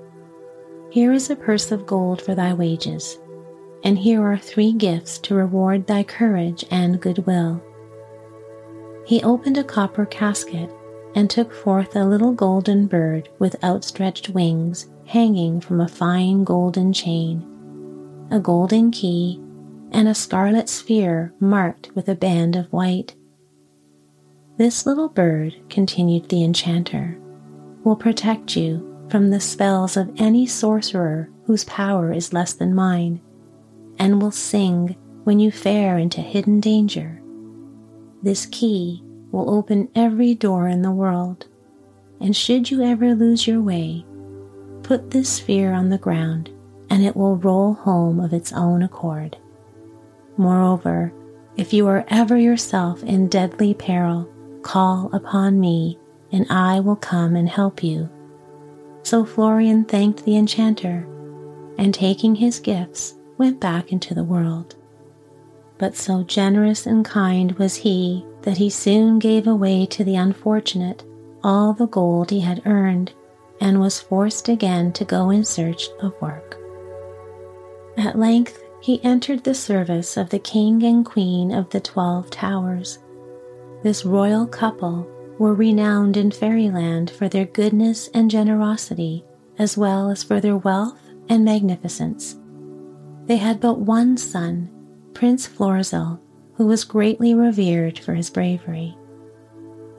Here 0.90 1.12
is 1.12 1.28
a 1.28 1.36
purse 1.36 1.70
of 1.70 1.86
gold 1.86 2.22
for 2.22 2.34
thy 2.34 2.54
wages, 2.54 3.18
and 3.82 3.98
here 3.98 4.22
are 4.22 4.38
three 4.38 4.72
gifts 4.72 5.18
to 5.18 5.34
reward 5.34 5.86
thy 5.86 6.02
courage 6.02 6.64
and 6.70 7.00
goodwill. 7.00 7.62
He 9.06 9.22
opened 9.22 9.58
a 9.58 9.64
copper 9.64 10.06
casket 10.06 10.70
and 11.14 11.28
took 11.28 11.52
forth 11.52 11.94
a 11.94 12.04
little 12.04 12.32
golden 12.32 12.86
bird 12.86 13.28
with 13.38 13.62
outstretched 13.62 14.30
wings 14.30 14.88
hanging 15.06 15.60
from 15.60 15.80
a 15.80 15.88
fine 15.88 16.44
golden 16.44 16.92
chain, 16.92 17.44
a 18.30 18.40
golden 18.40 18.90
key, 18.90 19.40
and 19.92 20.08
a 20.08 20.14
scarlet 20.14 20.68
sphere 20.68 21.32
marked 21.38 21.90
with 21.94 22.08
a 22.08 22.14
band 22.14 22.56
of 22.56 22.72
white. 22.72 23.14
This 24.56 24.86
little 24.86 25.08
bird, 25.08 25.54
continued 25.68 26.28
the 26.28 26.42
enchanter, 26.44 27.18
will 27.84 27.96
protect 27.96 28.56
you 28.56 29.06
from 29.10 29.30
the 29.30 29.40
spells 29.40 29.96
of 29.96 30.12
any 30.16 30.46
sorcerer 30.46 31.28
whose 31.44 31.64
power 31.64 32.12
is 32.12 32.32
less 32.32 32.54
than 32.54 32.74
mine, 32.74 33.20
and 33.98 34.20
will 34.20 34.30
sing 34.30 34.96
when 35.24 35.38
you 35.38 35.50
fare 35.50 35.98
into 35.98 36.20
hidden 36.20 36.60
danger. 36.60 37.20
This 38.22 38.46
key 38.46 39.02
will 39.30 39.50
open 39.50 39.88
every 39.94 40.34
door 40.34 40.68
in 40.68 40.82
the 40.82 40.90
world. 40.90 41.46
And 42.20 42.34
should 42.34 42.70
you 42.70 42.82
ever 42.82 43.14
lose 43.14 43.46
your 43.46 43.60
way, 43.60 44.06
put 44.82 45.10
this 45.10 45.28
sphere 45.28 45.72
on 45.72 45.90
the 45.90 45.98
ground 45.98 46.53
and 46.94 47.04
it 47.04 47.16
will 47.16 47.34
roll 47.38 47.74
home 47.74 48.20
of 48.20 48.32
its 48.32 48.52
own 48.52 48.80
accord. 48.80 49.36
Moreover, 50.36 51.12
if 51.56 51.72
you 51.72 51.88
are 51.88 52.04
ever 52.06 52.36
yourself 52.38 53.02
in 53.02 53.26
deadly 53.26 53.74
peril, 53.74 54.30
call 54.62 55.10
upon 55.12 55.58
me 55.58 55.98
and 56.30 56.46
I 56.50 56.78
will 56.78 56.94
come 56.94 57.34
and 57.34 57.48
help 57.48 57.82
you. 57.82 58.08
So 59.02 59.24
Florian 59.24 59.84
thanked 59.84 60.24
the 60.24 60.36
enchanter 60.36 61.04
and 61.78 61.92
taking 61.92 62.36
his 62.36 62.60
gifts 62.60 63.16
went 63.38 63.58
back 63.58 63.90
into 63.90 64.14
the 64.14 64.22
world. 64.22 64.76
But 65.78 65.96
so 65.96 66.22
generous 66.22 66.86
and 66.86 67.04
kind 67.04 67.50
was 67.58 67.74
he 67.74 68.24
that 68.42 68.58
he 68.58 68.70
soon 68.70 69.18
gave 69.18 69.48
away 69.48 69.86
to 69.86 70.04
the 70.04 70.14
unfortunate 70.14 71.02
all 71.42 71.72
the 71.72 71.88
gold 71.88 72.30
he 72.30 72.38
had 72.38 72.62
earned 72.66 73.12
and 73.60 73.80
was 73.80 74.00
forced 74.00 74.48
again 74.48 74.92
to 74.92 75.04
go 75.04 75.30
in 75.30 75.44
search 75.44 75.88
of 76.00 76.14
work. 76.22 76.60
At 78.04 78.18
length 78.18 78.62
he 78.80 79.02
entered 79.02 79.44
the 79.44 79.54
service 79.54 80.18
of 80.18 80.28
the 80.28 80.38
king 80.38 80.82
and 80.82 81.06
queen 81.06 81.50
of 81.50 81.70
the 81.70 81.80
Twelve 81.80 82.28
Towers. 82.28 82.98
This 83.82 84.04
royal 84.04 84.46
couple 84.46 85.08
were 85.38 85.54
renowned 85.54 86.18
in 86.18 86.30
fairyland 86.30 87.10
for 87.10 87.30
their 87.30 87.46
goodness 87.46 88.08
and 88.12 88.30
generosity, 88.30 89.24
as 89.58 89.78
well 89.78 90.10
as 90.10 90.22
for 90.22 90.38
their 90.38 90.58
wealth 90.58 91.00
and 91.30 91.46
magnificence. 91.46 92.36
They 93.24 93.38
had 93.38 93.58
but 93.58 93.78
one 93.78 94.18
son, 94.18 94.68
Prince 95.14 95.46
Florizel, 95.46 96.20
who 96.56 96.66
was 96.66 96.84
greatly 96.84 97.32
revered 97.32 97.98
for 97.98 98.12
his 98.12 98.28
bravery. 98.28 98.98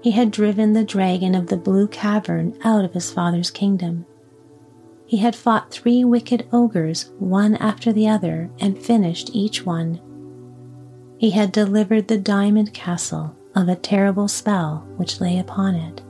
He 0.03 0.11
had 0.11 0.29
driven 0.29 0.73
the 0.73 0.83
dragon 0.83 1.33
of 1.33 1.47
the 1.47 1.57
blue 1.57 1.87
cavern 1.87 2.55
out 2.63 2.85
of 2.85 2.93
his 2.93 3.11
father's 3.11 3.49
kingdom. 3.49 4.05
He 5.07 5.17
had 5.17 5.35
fought 5.35 5.71
three 5.71 6.03
wicked 6.03 6.47
ogres 6.51 7.11
one 7.19 7.55
after 7.57 7.93
the 7.93 8.07
other 8.07 8.49
and 8.59 8.77
finished 8.77 9.29
each 9.33 9.65
one. 9.65 9.99
He 11.17 11.29
had 11.29 11.51
delivered 11.51 12.07
the 12.07 12.17
diamond 12.17 12.73
castle 12.73 13.35
of 13.55 13.69
a 13.69 13.75
terrible 13.75 14.27
spell 14.27 14.85
which 14.97 15.21
lay 15.21 15.37
upon 15.37 15.75
it. 15.75 16.01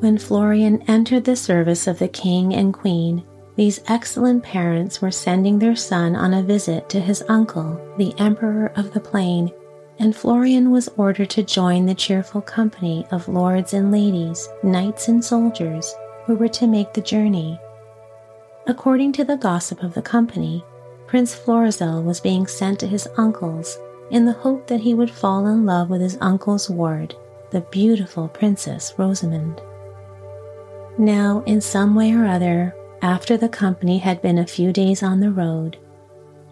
When 0.00 0.18
Florian 0.18 0.82
entered 0.82 1.24
the 1.24 1.36
service 1.36 1.86
of 1.86 1.98
the 1.98 2.08
king 2.08 2.54
and 2.54 2.74
queen, 2.74 3.24
these 3.56 3.80
excellent 3.88 4.42
parents 4.42 5.00
were 5.00 5.10
sending 5.10 5.58
their 5.58 5.76
son 5.76 6.14
on 6.16 6.34
a 6.34 6.42
visit 6.42 6.88
to 6.90 7.00
his 7.00 7.24
uncle, 7.28 7.80
the 7.96 8.14
Emperor 8.18 8.72
of 8.76 8.92
the 8.92 9.00
Plain, 9.00 9.50
and 9.98 10.14
Florian 10.14 10.70
was 10.70 10.88
ordered 10.96 11.30
to 11.30 11.42
join 11.42 11.86
the 11.86 11.94
cheerful 11.94 12.42
company 12.42 13.06
of 13.10 13.28
lords 13.28 13.72
and 13.72 13.90
ladies, 13.90 14.48
knights 14.62 15.08
and 15.08 15.24
soldiers 15.24 15.94
who 16.26 16.34
were 16.34 16.48
to 16.48 16.66
make 16.66 16.92
the 16.92 17.00
journey. 17.00 17.58
According 18.66 19.12
to 19.12 19.24
the 19.24 19.36
gossip 19.36 19.82
of 19.82 19.94
the 19.94 20.02
company, 20.02 20.64
Prince 21.06 21.34
Florizel 21.34 22.02
was 22.02 22.20
being 22.20 22.46
sent 22.46 22.80
to 22.80 22.86
his 22.86 23.06
uncle's 23.16 23.78
in 24.10 24.24
the 24.24 24.32
hope 24.32 24.66
that 24.66 24.80
he 24.80 24.94
would 24.94 25.10
fall 25.10 25.46
in 25.46 25.66
love 25.66 25.90
with 25.90 26.00
his 26.00 26.18
uncle's 26.20 26.70
ward, 26.70 27.14
the 27.50 27.60
beautiful 27.60 28.28
Princess 28.28 28.94
Rosamond. 28.96 29.60
Now, 30.98 31.42
in 31.46 31.60
some 31.60 31.94
way 31.94 32.12
or 32.12 32.24
other, 32.24 32.74
after 33.02 33.36
the 33.36 33.48
company 33.48 33.98
had 33.98 34.22
been 34.22 34.38
a 34.38 34.46
few 34.46 34.72
days 34.72 35.02
on 35.02 35.20
the 35.20 35.30
road, 35.30 35.76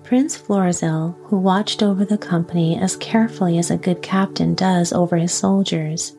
Prince 0.02 0.36
Florizel, 0.36 1.16
who 1.24 1.38
watched 1.38 1.82
over 1.82 2.04
the 2.04 2.18
company 2.18 2.76
as 2.76 2.96
carefully 2.96 3.56
as 3.58 3.70
a 3.70 3.76
good 3.76 4.02
captain 4.02 4.54
does 4.54 4.92
over 4.92 5.16
his 5.16 5.32
soldiers, 5.32 6.16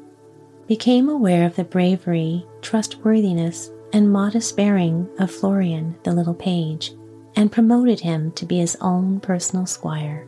became 0.73 1.07
aware 1.07 1.45
of 1.45 1.55
the 1.55 1.63
bravery, 1.63 2.43
trustworthiness, 2.63 3.69
and 3.93 4.11
modest 4.11 4.57
bearing 4.57 5.07
of 5.19 5.29
Florian, 5.29 5.95
the 6.01 6.11
little 6.11 6.33
page, 6.33 6.93
and 7.35 7.51
promoted 7.51 7.99
him 7.99 8.31
to 8.31 8.43
be 8.43 8.57
his 8.57 8.75
own 8.81 9.19
personal 9.19 9.67
squire. 9.67 10.27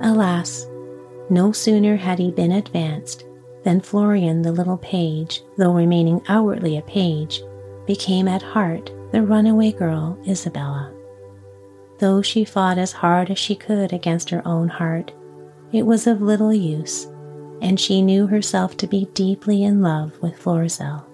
Alas, 0.00 0.66
no 1.28 1.52
sooner 1.52 1.94
had 1.94 2.18
he 2.18 2.30
been 2.30 2.52
advanced 2.52 3.26
than 3.64 3.82
Florian, 3.82 4.40
the 4.40 4.50
little 4.50 4.78
page, 4.78 5.42
though 5.58 5.74
remaining 5.74 6.22
outwardly 6.28 6.78
a 6.78 6.82
page, 6.82 7.42
became 7.86 8.26
at 8.26 8.40
heart 8.40 8.90
the 9.12 9.20
runaway 9.20 9.72
girl 9.72 10.18
Isabella. 10.26 10.90
Though 11.98 12.22
she 12.22 12.46
fought 12.46 12.78
as 12.78 12.92
hard 12.92 13.30
as 13.30 13.38
she 13.38 13.56
could 13.56 13.92
against 13.92 14.30
her 14.30 14.40
own 14.48 14.68
heart, 14.68 15.12
it 15.70 15.84
was 15.84 16.06
of 16.06 16.22
little 16.22 16.54
use, 16.54 17.08
and 17.60 17.78
she 17.78 18.02
knew 18.02 18.26
herself 18.26 18.76
to 18.78 18.86
be 18.86 19.08
deeply 19.14 19.64
in 19.64 19.82
love 19.82 20.12
with 20.20 20.36
Florizel. 20.36 21.06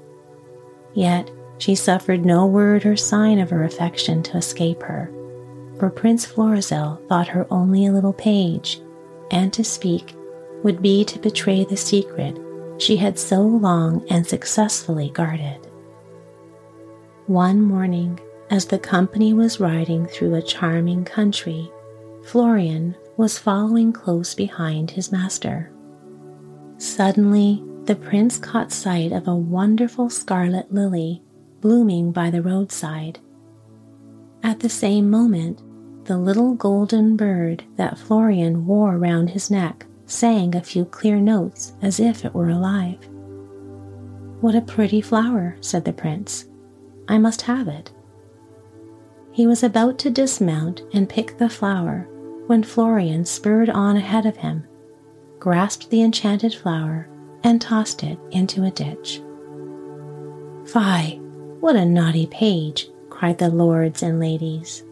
Yet 0.94 1.30
she 1.58 1.74
suffered 1.74 2.24
no 2.24 2.46
word 2.46 2.84
or 2.84 2.96
sign 2.96 3.38
of 3.38 3.50
her 3.50 3.64
affection 3.64 4.22
to 4.24 4.36
escape 4.36 4.82
her, 4.82 5.10
for 5.78 5.90
Prince 5.90 6.24
Florizel 6.26 7.00
thought 7.08 7.28
her 7.28 7.46
only 7.50 7.86
a 7.86 7.92
little 7.92 8.12
page, 8.12 8.80
and 9.30 9.52
to 9.52 9.64
speak 9.64 10.14
would 10.62 10.82
be 10.82 11.04
to 11.04 11.18
betray 11.18 11.64
the 11.64 11.76
secret 11.76 12.38
she 12.78 12.96
had 12.96 13.18
so 13.18 13.40
long 13.42 14.04
and 14.10 14.26
successfully 14.26 15.10
guarded. 15.10 15.66
One 17.26 17.62
morning, 17.62 18.20
as 18.50 18.66
the 18.66 18.78
company 18.78 19.32
was 19.32 19.60
riding 19.60 20.06
through 20.06 20.34
a 20.34 20.42
charming 20.42 21.04
country, 21.04 21.70
Florian 22.24 22.96
was 23.16 23.38
following 23.38 23.92
close 23.92 24.34
behind 24.34 24.90
his 24.90 25.10
master. 25.10 25.71
Suddenly, 26.82 27.62
the 27.84 27.94
prince 27.94 28.38
caught 28.38 28.72
sight 28.72 29.12
of 29.12 29.28
a 29.28 29.36
wonderful 29.36 30.10
scarlet 30.10 30.74
lily 30.74 31.22
blooming 31.60 32.10
by 32.10 32.28
the 32.28 32.42
roadside. 32.42 33.20
At 34.42 34.58
the 34.58 34.68
same 34.68 35.08
moment, 35.08 35.62
the 36.06 36.18
little 36.18 36.54
golden 36.56 37.16
bird 37.16 37.62
that 37.76 38.00
Florian 38.00 38.66
wore 38.66 38.98
round 38.98 39.30
his 39.30 39.48
neck 39.48 39.86
sang 40.06 40.56
a 40.56 40.60
few 40.60 40.84
clear 40.84 41.20
notes 41.20 41.72
as 41.82 42.00
if 42.00 42.24
it 42.24 42.34
were 42.34 42.48
alive. 42.48 42.98
What 44.40 44.56
a 44.56 44.60
pretty 44.60 45.00
flower, 45.00 45.56
said 45.60 45.84
the 45.84 45.92
prince. 45.92 46.46
I 47.06 47.16
must 47.16 47.42
have 47.42 47.68
it. 47.68 47.92
He 49.30 49.46
was 49.46 49.62
about 49.62 50.00
to 50.00 50.10
dismount 50.10 50.82
and 50.92 51.08
pick 51.08 51.38
the 51.38 51.48
flower 51.48 52.08
when 52.48 52.64
Florian 52.64 53.24
spurred 53.24 53.70
on 53.70 53.96
ahead 53.96 54.26
of 54.26 54.38
him, 54.38 54.66
grasped 55.42 55.90
the 55.90 56.00
enchanted 56.00 56.54
flower, 56.54 57.08
and 57.42 57.60
tossed 57.60 58.04
it 58.04 58.16
into 58.30 58.62
a 58.62 58.70
ditch. 58.70 59.20
Fie, 60.66 61.18
what 61.58 61.74
a 61.74 61.84
naughty 61.84 62.28
page, 62.28 62.88
cried 63.10 63.38
the 63.38 63.48
lords 63.48 64.04
and 64.04 64.20
ladies. 64.20 64.84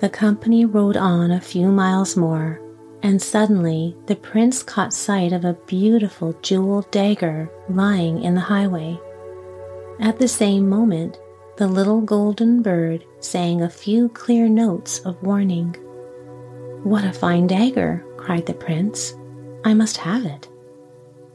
The 0.00 0.08
company 0.08 0.64
rode 0.64 0.96
on 0.96 1.30
a 1.30 1.42
few 1.42 1.70
miles 1.70 2.16
more, 2.16 2.58
and 3.02 3.20
suddenly 3.20 3.94
the 4.06 4.16
prince 4.16 4.62
caught 4.62 4.94
sight 4.94 5.34
of 5.34 5.44
a 5.44 5.58
beautiful 5.66 6.32
jeweled 6.40 6.90
dagger 6.90 7.50
lying 7.68 8.22
in 8.22 8.34
the 8.34 8.40
highway. 8.40 8.98
At 10.00 10.18
the 10.18 10.28
same 10.28 10.70
moment, 10.70 11.20
the 11.58 11.68
little 11.68 12.00
golden 12.00 12.62
bird 12.62 13.04
sang 13.20 13.60
a 13.60 13.68
few 13.68 14.08
clear 14.08 14.48
notes 14.48 15.00
of 15.00 15.22
warning. 15.22 15.76
What 16.82 17.04
a 17.04 17.12
fine 17.12 17.46
dagger! 17.46 18.06
Cried 18.22 18.46
the 18.46 18.54
prince. 18.54 19.14
I 19.64 19.74
must 19.74 19.96
have 19.96 20.24
it. 20.24 20.48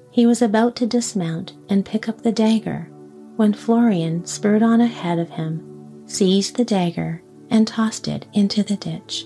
He 0.09 0.25
was 0.25 0.41
about 0.41 0.77
to 0.77 0.87
dismount 0.87 1.53
and 1.69 1.85
pick 1.85 2.07
up 2.07 2.21
the 2.21 2.31
dagger 2.31 2.89
when 3.35 3.53
Florian 3.53 4.25
spurred 4.25 4.63
on 4.63 4.79
ahead 4.81 5.19
of 5.19 5.29
him, 5.29 5.61
seized 6.05 6.55
the 6.55 6.65
dagger, 6.65 7.21
and 7.49 7.67
tossed 7.67 8.07
it 8.07 8.25
into 8.33 8.63
the 8.63 8.77
ditch. 8.77 9.25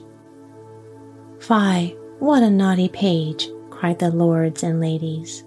Fie, 1.39 1.95
what 2.19 2.43
a 2.43 2.49
naughty 2.49 2.89
page! 2.89 3.47
cried 3.69 3.99
the 3.99 4.11
lords 4.11 4.63
and 4.63 4.79
ladies. 4.79 5.43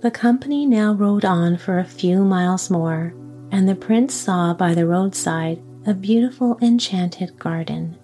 The 0.00 0.10
company 0.10 0.64
now 0.64 0.94
rode 0.94 1.24
on 1.24 1.56
for 1.58 1.78
a 1.78 1.84
few 1.84 2.24
miles 2.24 2.70
more, 2.70 3.14
and 3.50 3.68
the 3.68 3.74
prince 3.74 4.14
saw 4.14 4.54
by 4.54 4.74
the 4.74 4.86
roadside 4.86 5.62
a 5.86 5.94
beautiful 5.94 6.58
enchanted 6.62 7.38
garden. 7.38 7.98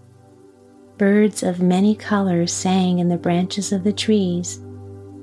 Birds 0.98 1.44
of 1.44 1.62
many 1.62 1.94
colors 1.94 2.52
sang 2.52 2.98
in 2.98 3.08
the 3.08 3.16
branches 3.16 3.70
of 3.70 3.84
the 3.84 3.92
trees. 3.92 4.60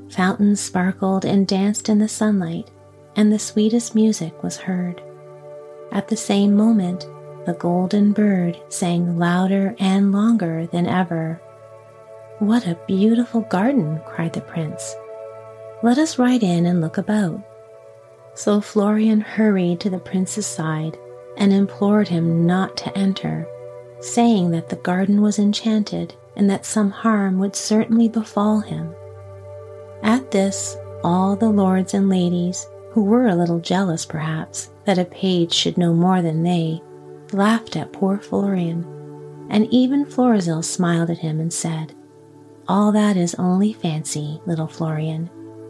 Fountains 0.10 0.62
sparkled 0.62 1.26
and 1.26 1.46
danced 1.46 1.90
in 1.90 2.00
the 2.00 2.08
sunlight, 2.08 2.72
and 3.18 3.30
the 3.30 3.38
sweetest 3.38 3.94
music 3.94 4.42
was 4.42 4.56
heard. 4.56 5.04
At 5.92 6.08
the 6.08 6.16
same 6.16 6.56
moment, 6.56 7.06
the 7.46 7.58
golden 7.60 8.14
bird 8.14 8.58
sang 8.70 9.20
louder 9.20 9.76
and 9.78 10.14
longer 10.14 10.66
than 10.66 10.88
ever. 10.88 11.42
What 12.40 12.66
a 12.66 12.80
beautiful 12.88 13.42
garden! 13.42 14.00
cried 14.06 14.32
the 14.32 14.40
prince. 14.40 14.96
Let 15.84 15.98
us 15.98 16.18
ride 16.18 16.42
in 16.44 16.66
and 16.66 16.80
look 16.80 16.98
about. 16.98 17.42
So 18.34 18.62
Florian 18.62 19.20
hurried 19.20 19.82
to 19.82 19.90
the 19.90 20.00
prince's 20.00 20.48
side 20.48 20.98
and 21.36 21.52
implored 21.52 22.08
him 22.08 22.46
not 22.46 22.78
to 22.78 22.98
enter 22.98 23.46
saying 24.06 24.52
that 24.52 24.70
the 24.70 24.76
garden 24.78 25.22
was 25.22 25.40
enchanted 25.40 26.14
and 26.36 26.50
that 26.50 26.66
some 26.66 26.92
harm 26.92 27.40
would 27.40 27.56
certainly 27.56 28.08
befall 28.08 28.60
him. 28.60 28.94
At 30.04 30.32
this, 30.32 30.78
all 31.04 31.36
the 31.36 31.50
lords 31.50 31.94
and 31.94 32.10
ladies, 32.10 32.68
who 32.92 33.04
were 33.04 33.28
a 33.28 33.36
little 33.36 33.60
jealous 33.60 34.06
perhaps 34.06 34.72
that 34.86 34.98
a 34.98 35.06
page 35.06 35.54
should 35.54 35.78
know 35.78 35.94
more 35.94 36.22
than 36.22 36.44
they, 36.44 36.82
laughed 37.34 37.76
at 37.76 37.94
poor 37.94 38.18
Florian, 38.18 38.86
and 39.50 39.68
even 39.72 40.06
Florizel 40.06 40.62
smiled 40.62 41.10
at 41.10 41.18
him 41.18 41.40
and 41.40 41.52
said, 41.52 41.94
All 42.68 42.92
that 42.92 43.18
is 43.18 43.36
only 43.36 43.74
fancy, 43.74 44.40
little 44.46 44.68
Florian, 44.68 45.30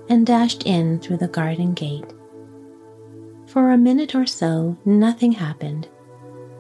and 0.10 0.26
dashed 0.26 0.64
in 0.64 1.00
through 1.00 1.18
the 1.18 1.28
garden 1.28 1.74
gate. 1.74 2.14
For 3.48 3.72
a 3.72 3.78
minute 3.78 4.16
or 4.16 4.26
so, 4.26 4.78
nothing 4.86 5.32
happened 5.32 5.88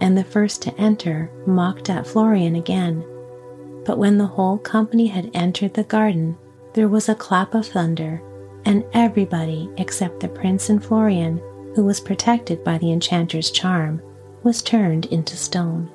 and 0.05 0.15
the 0.15 0.23
first 0.23 0.61
to 0.61 0.79
enter 0.79 1.31
mocked 1.47 1.89
at 1.89 2.05
Florian 2.05 2.55
again. 2.55 3.03
But 3.85 3.97
when 3.97 4.19
the 4.19 4.27
whole 4.27 4.59
company 4.59 5.07
had 5.07 5.31
entered 5.33 5.73
the 5.73 5.83
garden, 5.83 6.37
there 6.75 6.87
was 6.87 7.09
a 7.09 7.15
clap 7.15 7.55
of 7.55 7.65
thunder, 7.65 8.21
and 8.65 8.85
everybody 8.93 9.67
except 9.77 10.19
the 10.19 10.27
prince 10.27 10.69
and 10.69 10.85
Florian, 10.85 11.39
who 11.73 11.83
was 11.83 11.99
protected 11.99 12.63
by 12.63 12.77
the 12.77 12.91
enchanter's 12.91 13.49
charm, 13.49 13.99
was 14.43 14.61
turned 14.61 15.07
into 15.07 15.35
stone. 15.35 15.89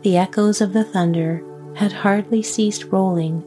The 0.00 0.16
echoes 0.16 0.62
of 0.62 0.72
the 0.72 0.84
thunder 0.84 1.44
had 1.74 1.92
hardly 1.92 2.42
ceased 2.42 2.84
rolling 2.84 3.40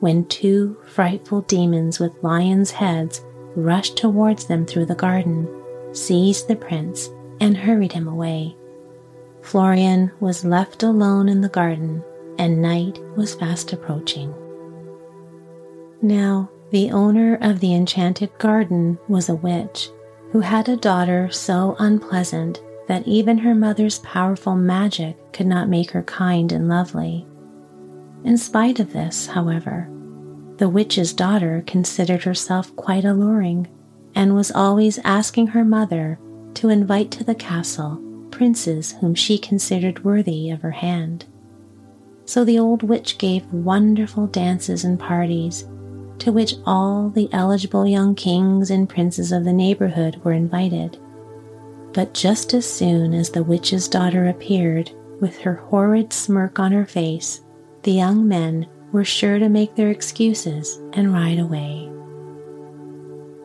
when 0.00 0.24
two 0.24 0.76
frightful 0.84 1.42
demons 1.42 2.00
with 2.00 2.24
lions' 2.24 2.72
heads 2.72 3.24
rushed 3.54 3.96
towards 3.96 4.46
them 4.46 4.66
through 4.66 4.86
the 4.86 4.96
garden, 4.96 5.46
seized 5.92 6.48
the 6.48 6.56
prince, 6.56 7.08
and 7.40 7.56
hurried 7.56 7.92
him 7.92 8.08
away. 8.08 8.56
Florian 9.42 10.10
was 10.20 10.44
left 10.44 10.82
alone 10.82 11.28
in 11.28 11.40
the 11.40 11.48
garden, 11.48 12.02
and 12.38 12.62
night 12.62 12.98
was 13.16 13.34
fast 13.34 13.72
approaching. 13.72 14.34
Now, 16.00 16.50
the 16.70 16.90
owner 16.90 17.38
of 17.40 17.60
the 17.60 17.74
enchanted 17.74 18.30
garden 18.38 18.98
was 19.08 19.28
a 19.28 19.34
witch 19.34 19.90
who 20.30 20.40
had 20.40 20.68
a 20.68 20.76
daughter 20.76 21.30
so 21.30 21.76
unpleasant 21.78 22.62
that 22.88 23.06
even 23.06 23.38
her 23.38 23.54
mother's 23.54 23.98
powerful 23.98 24.54
magic 24.54 25.32
could 25.32 25.46
not 25.46 25.68
make 25.68 25.90
her 25.90 26.02
kind 26.04 26.50
and 26.52 26.68
lovely. 26.68 27.26
In 28.24 28.38
spite 28.38 28.80
of 28.80 28.92
this, 28.92 29.26
however, 29.26 29.88
the 30.56 30.68
witch's 30.68 31.12
daughter 31.12 31.62
considered 31.66 32.22
herself 32.22 32.74
quite 32.76 33.04
alluring 33.04 33.68
and 34.14 34.34
was 34.34 34.52
always 34.52 34.98
asking 35.04 35.48
her 35.48 35.64
mother 35.64 36.18
to 36.54 36.68
invite 36.68 37.10
to 37.10 37.24
the 37.24 37.34
castle 37.34 38.00
princes 38.32 38.92
whom 38.92 39.14
she 39.14 39.38
considered 39.38 40.04
worthy 40.04 40.50
of 40.50 40.62
her 40.62 40.72
hand. 40.72 41.26
So 42.24 42.44
the 42.44 42.58
old 42.58 42.82
witch 42.82 43.18
gave 43.18 43.52
wonderful 43.52 44.26
dances 44.26 44.84
and 44.84 44.98
parties, 44.98 45.68
to 46.18 46.32
which 46.32 46.54
all 46.66 47.10
the 47.10 47.28
eligible 47.32 47.86
young 47.86 48.14
kings 48.14 48.70
and 48.70 48.88
princes 48.88 49.32
of 49.32 49.44
the 49.44 49.52
neighborhood 49.52 50.20
were 50.24 50.32
invited. 50.32 50.98
But 51.92 52.14
just 52.14 52.54
as 52.54 52.68
soon 52.68 53.12
as 53.12 53.30
the 53.30 53.42
witch's 53.42 53.86
daughter 53.86 54.28
appeared, 54.28 54.90
with 55.20 55.38
her 55.38 55.54
horrid 55.54 56.12
smirk 56.12 56.58
on 56.58 56.72
her 56.72 56.86
face, 56.86 57.42
the 57.82 57.92
young 57.92 58.26
men 58.26 58.66
were 58.92 59.04
sure 59.04 59.38
to 59.38 59.48
make 59.48 59.74
their 59.74 59.90
excuses 59.90 60.80
and 60.92 61.12
ride 61.12 61.38
away. 61.38 61.90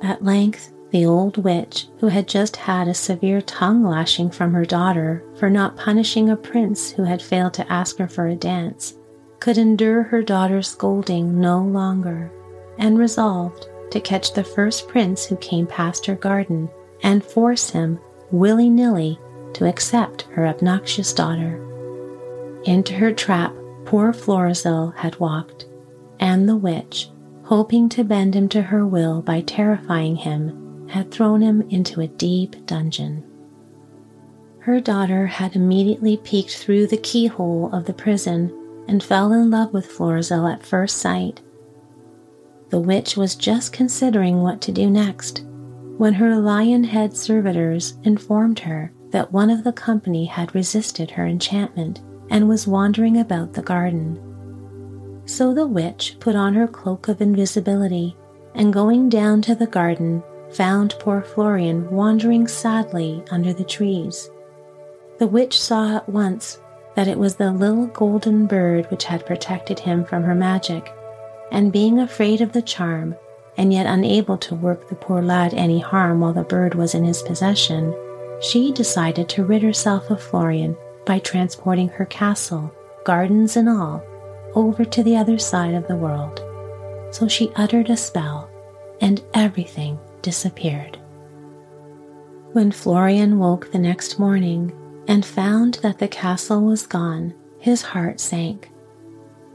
At 0.02 0.24
length, 0.24 0.72
the 0.92 1.06
old 1.06 1.44
witch, 1.44 1.88
who 2.00 2.08
had 2.08 2.28
just 2.28 2.56
had 2.56 2.88
a 2.88 2.94
severe 2.94 3.42
tongue 3.42 3.84
lashing 3.84 4.30
from 4.30 4.54
her 4.54 4.66
daughter 4.66 5.24
for 5.36 5.50
not 5.50 5.76
punishing 5.76 6.30
a 6.30 6.36
prince 6.36 6.92
who 6.92 7.04
had 7.04 7.22
failed 7.22 7.54
to 7.54 7.72
ask 7.72 7.98
her 7.98 8.08
for 8.08 8.28
a 8.28 8.36
dance, 8.36 8.96
could 9.40 9.58
endure 9.58 10.04
her 10.04 10.22
daughter's 10.24 10.70
scolding 10.70 11.40
no 11.40 11.62
longer, 11.62 12.32
and 12.78 12.98
resolved 12.98 13.68
to 13.92 14.00
catch 14.00 14.34
the 14.34 14.44
first 14.44 14.88
prince 14.88 15.26
who 15.26 15.36
came 15.38 15.68
past 15.68 16.06
her 16.06 16.16
garden 16.16 16.70
and 17.04 17.24
force 17.24 17.70
him, 17.70 18.00
willy 18.32 18.70
nilly, 18.70 19.20
to 19.54 19.68
accept 19.68 20.24
her 20.34 20.48
obnoxious 20.48 21.14
daughter. 21.14 21.64
Into 22.66 22.94
her 22.94 23.12
trap 23.12 23.54
poor 23.86 24.12
Florizel 24.12 24.92
had 24.92 25.20
walked, 25.20 25.66
and 26.20 26.48
the 26.48 26.58
witch, 26.58 27.10
hoping 27.44 27.88
to 27.90 28.04
bend 28.04 28.36
him 28.36 28.50
to 28.50 28.62
her 28.62 28.86
will 28.86 29.22
by 29.22 29.42
terrifying 29.42 30.16
him, 30.18 30.67
had 30.90 31.12
thrown 31.12 31.42
him 31.42 31.62
into 31.70 32.02
a 32.02 32.08
deep 32.08 32.66
dungeon. 32.66 33.24
Her 34.60 34.80
daughter 34.82 35.28
had 35.28 35.56
immediately 35.56 36.18
peeked 36.18 36.58
through 36.58 36.88
the 36.88 36.98
keyhole 36.98 37.74
of 37.74 37.86
the 37.86 37.94
prison 37.94 38.54
and 38.88 39.04
fell 39.04 39.32
in 39.32 39.50
love 39.50 39.74
with 39.74 39.86
Florizel 39.86 40.48
at 40.48 40.66
first 40.66 40.98
sight. 40.98 41.42
The 42.70 42.80
witch 42.80 43.16
was 43.16 43.36
just 43.36 43.72
considering 43.72 44.42
what 44.42 44.62
to 44.62 44.72
do 44.72 44.90
next 44.90 45.46
when 45.98 46.14
her 46.14 46.36
lion 46.36 46.84
head 46.84 47.16
servitors 47.16 47.98
informed 48.04 48.60
her 48.60 48.92
that 49.12 49.32
one 49.32 49.50
of 49.50 49.64
the 49.64 49.74
company 49.74 50.26
had 50.26 50.54
resisted 50.54 51.12
her 51.12 51.26
enchantment 51.26 52.02
and 52.30 52.48
was 52.48 52.68
wandering 52.68 53.18
about 53.20 53.54
the 53.54 53.62
garden. 53.62 54.20
So 55.26 55.54
the 55.54 55.66
witch 55.66 56.18
put 56.20 56.36
on 56.36 56.54
her 56.54 56.68
cloak 56.68 57.08
of 57.08 57.22
invisibility 57.22 58.16
and 58.54 58.74
going 58.74 59.10
down 59.10 59.42
to 59.44 59.56
the 59.56 59.68
garden 59.68 60.22
found 60.58 60.96
poor 60.98 61.22
Florian 61.22 61.88
wandering 61.92 62.48
sadly 62.48 63.24
under 63.30 63.54
the 63.54 63.64
trees. 63.64 64.32
The 65.20 65.28
witch 65.28 65.62
saw 65.62 65.98
at 65.98 66.10
once 66.10 66.60
that 66.96 67.08
it 67.08 67.20
was 67.20 67.36
the 67.36 67.52
little 67.52 67.86
golden 67.86 68.48
bird 68.48 68.90
which 68.90 69.04
had 69.04 69.28
protected 69.28 69.78
him 69.78 70.04
from 70.04 70.24
her 70.24 70.34
magic, 70.34 70.92
and 71.52 71.72
being 71.72 72.00
afraid 72.00 72.42
of 72.42 72.54
the 72.54 72.62
charm, 72.64 73.16
and 73.56 73.72
yet 73.72 73.86
unable 73.86 74.36
to 74.40 74.56
work 74.56 74.90
the 74.90 74.96
poor 74.96 75.22
lad 75.22 75.54
any 75.54 75.80
harm 75.80 76.22
while 76.22 76.34
the 76.34 76.44
bird 76.44 76.74
was 76.74 76.96
in 76.96 77.04
his 77.04 77.22
possession, 77.22 77.94
she 78.42 78.72
decided 78.72 79.30
to 79.30 79.46
rid 79.46 79.62
herself 79.62 80.10
of 80.10 80.22
Florian 80.22 80.76
by 81.06 81.20
transporting 81.20 81.90
her 81.90 82.06
castle, 82.06 82.74
gardens 83.06 83.58
and 83.58 83.70
all, 83.70 84.04
over 84.56 84.84
to 84.84 85.04
the 85.04 85.16
other 85.16 85.38
side 85.38 85.76
of 85.76 85.88
the 85.88 85.96
world. 85.96 86.44
So 87.12 87.28
she 87.28 87.52
uttered 87.56 87.92
a 87.92 87.98
spell, 87.98 88.50
and 89.00 89.24
everything 89.36 90.00
disappeared. 90.22 91.00
When 92.54 92.72
Florian 92.72 93.40
woke 93.40 93.72
the 93.72 93.80
next 93.80 94.20
morning 94.20 94.74
and 95.08 95.26
found 95.26 95.76
that 95.76 96.00
the 96.00 96.08
castle 96.08 96.62
was 96.62 96.88
gone, 96.88 97.34
his 97.60 97.82
heart 97.82 98.20
sank. 98.20 98.72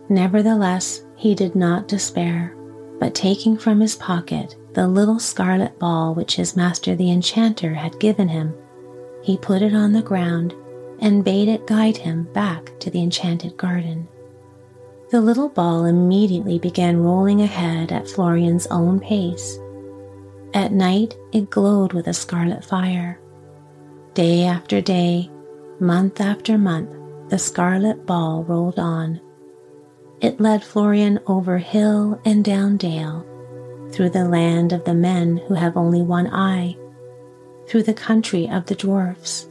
Nevertheless, 0.08 1.02
he 1.16 1.34
did 1.34 1.54
not 1.54 1.88
despair, 1.88 2.56
but 3.00 3.14
taking 3.14 3.56
from 3.56 3.80
his 3.80 3.96
pocket 3.96 4.56
the 4.74 4.86
little 4.88 5.18
scarlet 5.18 5.78
ball 5.78 6.14
which 6.14 6.36
his 6.36 6.56
master 6.56 6.94
the 6.94 7.10
enchanter 7.10 7.74
had 7.74 7.98
given 8.00 8.28
him, 8.28 8.54
he 9.22 9.36
put 9.36 9.62
it 9.62 9.74
on 9.74 9.92
the 9.92 10.02
ground 10.02 10.54
and 11.00 11.24
bade 11.24 11.48
it 11.48 11.66
guide 11.66 11.96
him 11.96 12.24
back 12.32 12.78
to 12.80 12.90
the 12.90 13.02
enchanted 13.02 13.56
garden. 13.56 14.06
The 15.10 15.20
little 15.20 15.48
ball 15.48 15.84
immediately 15.84 16.58
began 16.58 17.02
rolling 17.02 17.42
ahead 17.42 17.92
at 17.92 18.08
Florian's 18.08 18.66
own 18.68 18.98
pace. 18.98 19.58
At 20.54 20.72
night, 20.72 21.16
it 21.32 21.48
glowed 21.48 21.94
with 21.94 22.08
a 22.08 22.12
scarlet 22.12 22.62
fire. 22.62 23.18
Day 24.12 24.44
after 24.44 24.82
day, 24.82 25.30
month 25.80 26.20
after 26.20 26.58
month, 26.58 26.90
the 27.30 27.38
scarlet 27.38 28.04
ball 28.04 28.44
rolled 28.44 28.78
on. 28.78 29.18
It 30.20 30.38
led 30.38 30.62
Florian 30.62 31.18
over 31.26 31.56
hill 31.56 32.20
and 32.26 32.44
down 32.44 32.76
dale, 32.76 33.26
through 33.92 34.10
the 34.10 34.28
land 34.28 34.74
of 34.74 34.84
the 34.84 34.92
men 34.92 35.38
who 35.48 35.54
have 35.54 35.78
only 35.78 36.02
one 36.02 36.26
eye, 36.26 36.76
through 37.66 37.84
the 37.84 37.94
country 37.94 38.46
of 38.50 38.66
the 38.66 38.74
dwarfs, 38.74 39.48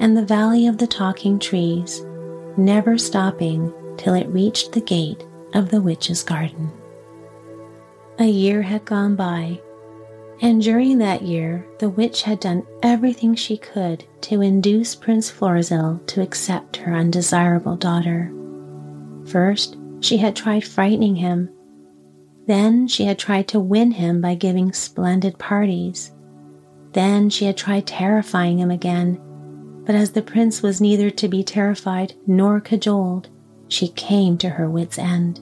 and 0.00 0.14
the 0.14 0.24
valley 0.24 0.66
of 0.66 0.76
the 0.76 0.86
talking 0.86 1.38
trees, 1.38 2.04
never 2.58 2.98
stopping 2.98 3.72
till 3.96 4.12
it 4.12 4.28
reached 4.28 4.72
the 4.72 4.82
gate 4.82 5.24
of 5.54 5.70
the 5.70 5.80
witch's 5.80 6.22
garden. 6.22 6.70
A 8.18 8.26
year 8.26 8.60
had 8.60 8.84
gone 8.84 9.16
by, 9.16 9.61
and 10.42 10.60
during 10.60 10.98
that 10.98 11.22
year 11.22 11.64
the 11.78 11.88
witch 11.88 12.22
had 12.22 12.40
done 12.40 12.66
everything 12.82 13.34
she 13.34 13.56
could 13.56 14.04
to 14.20 14.42
induce 14.42 14.96
Prince 14.96 15.30
Florizel 15.30 16.00
to 16.08 16.20
accept 16.20 16.76
her 16.76 16.92
undesirable 16.92 17.76
daughter. 17.76 18.32
First, 19.24 19.76
she 20.00 20.16
had 20.16 20.34
tried 20.34 20.66
frightening 20.66 21.14
him. 21.14 21.48
Then 22.46 22.88
she 22.88 23.04
had 23.04 23.20
tried 23.20 23.46
to 23.48 23.60
win 23.60 23.92
him 23.92 24.20
by 24.20 24.34
giving 24.34 24.72
splendid 24.72 25.38
parties. 25.38 26.10
Then 26.92 27.30
she 27.30 27.44
had 27.44 27.56
tried 27.56 27.86
terrifying 27.86 28.58
him 28.58 28.72
again, 28.72 29.20
but 29.86 29.94
as 29.94 30.10
the 30.10 30.22
prince 30.22 30.60
was 30.60 30.80
neither 30.80 31.08
to 31.08 31.28
be 31.28 31.44
terrified 31.44 32.14
nor 32.26 32.60
cajoled, 32.60 33.28
she 33.68 33.88
came 33.88 34.36
to 34.38 34.48
her 34.48 34.68
wits' 34.68 34.98
end. 34.98 35.40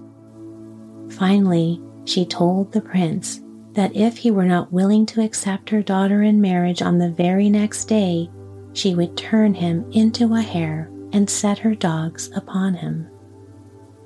Finally, 1.09 1.81
she 2.05 2.27
told 2.27 2.73
the 2.73 2.83
prince 2.83 3.41
that 3.73 3.95
if 3.95 4.19
he 4.19 4.31
were 4.31 4.47
not 4.47 4.73
willing 4.73 5.07
to 5.07 5.23
accept 5.23 5.71
her 5.71 5.83
daughter 5.83 6.23
in 6.23 6.41
marriage 6.41 6.83
on 6.83 6.99
the 6.99 7.11
very 7.11 7.49
next 7.49 7.85
day, 7.87 8.29
she 8.73 8.95
would 8.95 9.17
turn 9.17 9.55
him 9.55 9.91
into 9.93 10.35
a 10.35 10.41
hare 10.41 10.91
and 11.13 11.29
set 11.29 11.59
her 11.59 11.75
dogs 11.75 12.31
upon 12.35 12.75
him. 12.75 13.09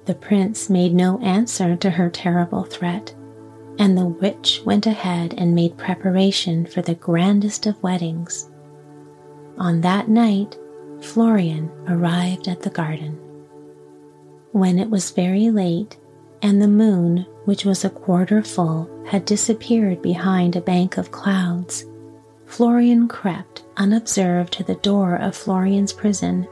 The 0.07 0.15
prince 0.15 0.69
made 0.69 0.95
no 0.95 1.19
answer 1.21 1.77
to 1.77 1.91
her 1.91 2.11
terrible 2.11 2.65
threat, 2.65 3.15
and 3.79 3.97
the 3.97 4.07
witch 4.07 4.61
went 4.65 4.87
ahead 4.87 5.35
and 5.39 5.55
made 5.55 5.79
preparation 5.79 6.67
for 6.67 6.83
the 6.83 6.95
grandest 6.95 7.67
of 7.67 7.83
weddings. 7.83 8.51
On 9.59 9.81
that 9.81 10.09
night, 10.09 10.59
Florian 11.01 11.71
arrived 11.89 12.49
at 12.49 12.63
the 12.63 12.71
garden. 12.71 13.19
When 14.53 14.79
it 14.79 14.91
was 14.91 15.11
very 15.11 15.51
late, 15.51 15.99
and 16.43 16.61
the 16.61 16.69
moon, 16.69 17.27
which 17.45 17.65
was 17.65 17.85
a 17.85 17.91
quarter 17.91 18.43
full, 18.43 18.89
had 19.07 19.25
disappeared 19.25 20.01
behind 20.03 20.57
a 20.57 20.61
bank 20.61 20.97
of 20.97 21.11
clouds, 21.11 21.85
Florian 22.47 23.09
crept 23.09 23.65
unobserved 23.77 24.53
to 24.53 24.63
the 24.65 24.77
door 24.77 25.17
of 25.17 25.35
Florian's 25.35 25.93
prison, 25.93 26.47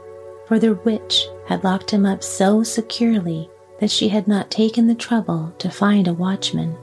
for 0.47 0.59
the 0.59 0.75
witch 0.83 1.25
had 1.47 1.63
locked 1.63 1.91
him 1.91 2.05
up 2.05 2.23
so 2.23 2.63
securely 2.63 3.49
that 3.79 3.91
she 3.91 4.09
had 4.09 4.27
not 4.27 4.51
taken 4.51 4.87
the 4.87 4.95
trouble 4.95 5.53
to 5.59 5.69
find 5.69 6.07
a 6.07 6.13
watchman. 6.13 6.75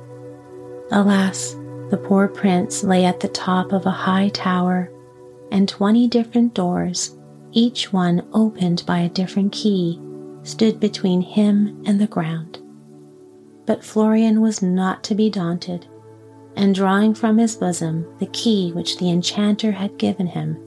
Alas, 0.90 1.54
the 1.90 2.00
poor 2.02 2.28
prince 2.28 2.82
lay 2.82 3.04
at 3.04 3.20
the 3.20 3.28
top 3.28 3.72
of 3.72 3.84
a 3.84 3.90
high 3.90 4.28
tower, 4.30 4.90
and 5.50 5.68
twenty 5.68 6.08
different 6.08 6.54
doors, 6.54 7.16
each 7.52 7.92
one 7.92 8.26
opened 8.32 8.84
by 8.86 9.00
a 9.00 9.08
different 9.08 9.52
key, 9.52 10.00
stood 10.44 10.80
between 10.80 11.20
him 11.20 11.82
and 11.84 12.00
the 12.00 12.06
ground. 12.06 12.59
But 13.70 13.84
Florian 13.84 14.40
was 14.40 14.62
not 14.62 15.04
to 15.04 15.14
be 15.14 15.30
daunted 15.30 15.86
and 16.56 16.74
drawing 16.74 17.14
from 17.14 17.38
his 17.38 17.54
bosom 17.54 18.04
the 18.18 18.26
key 18.26 18.72
which 18.72 18.98
the 18.98 19.08
enchanter 19.08 19.70
had 19.70 19.96
given 19.96 20.26
him, 20.26 20.58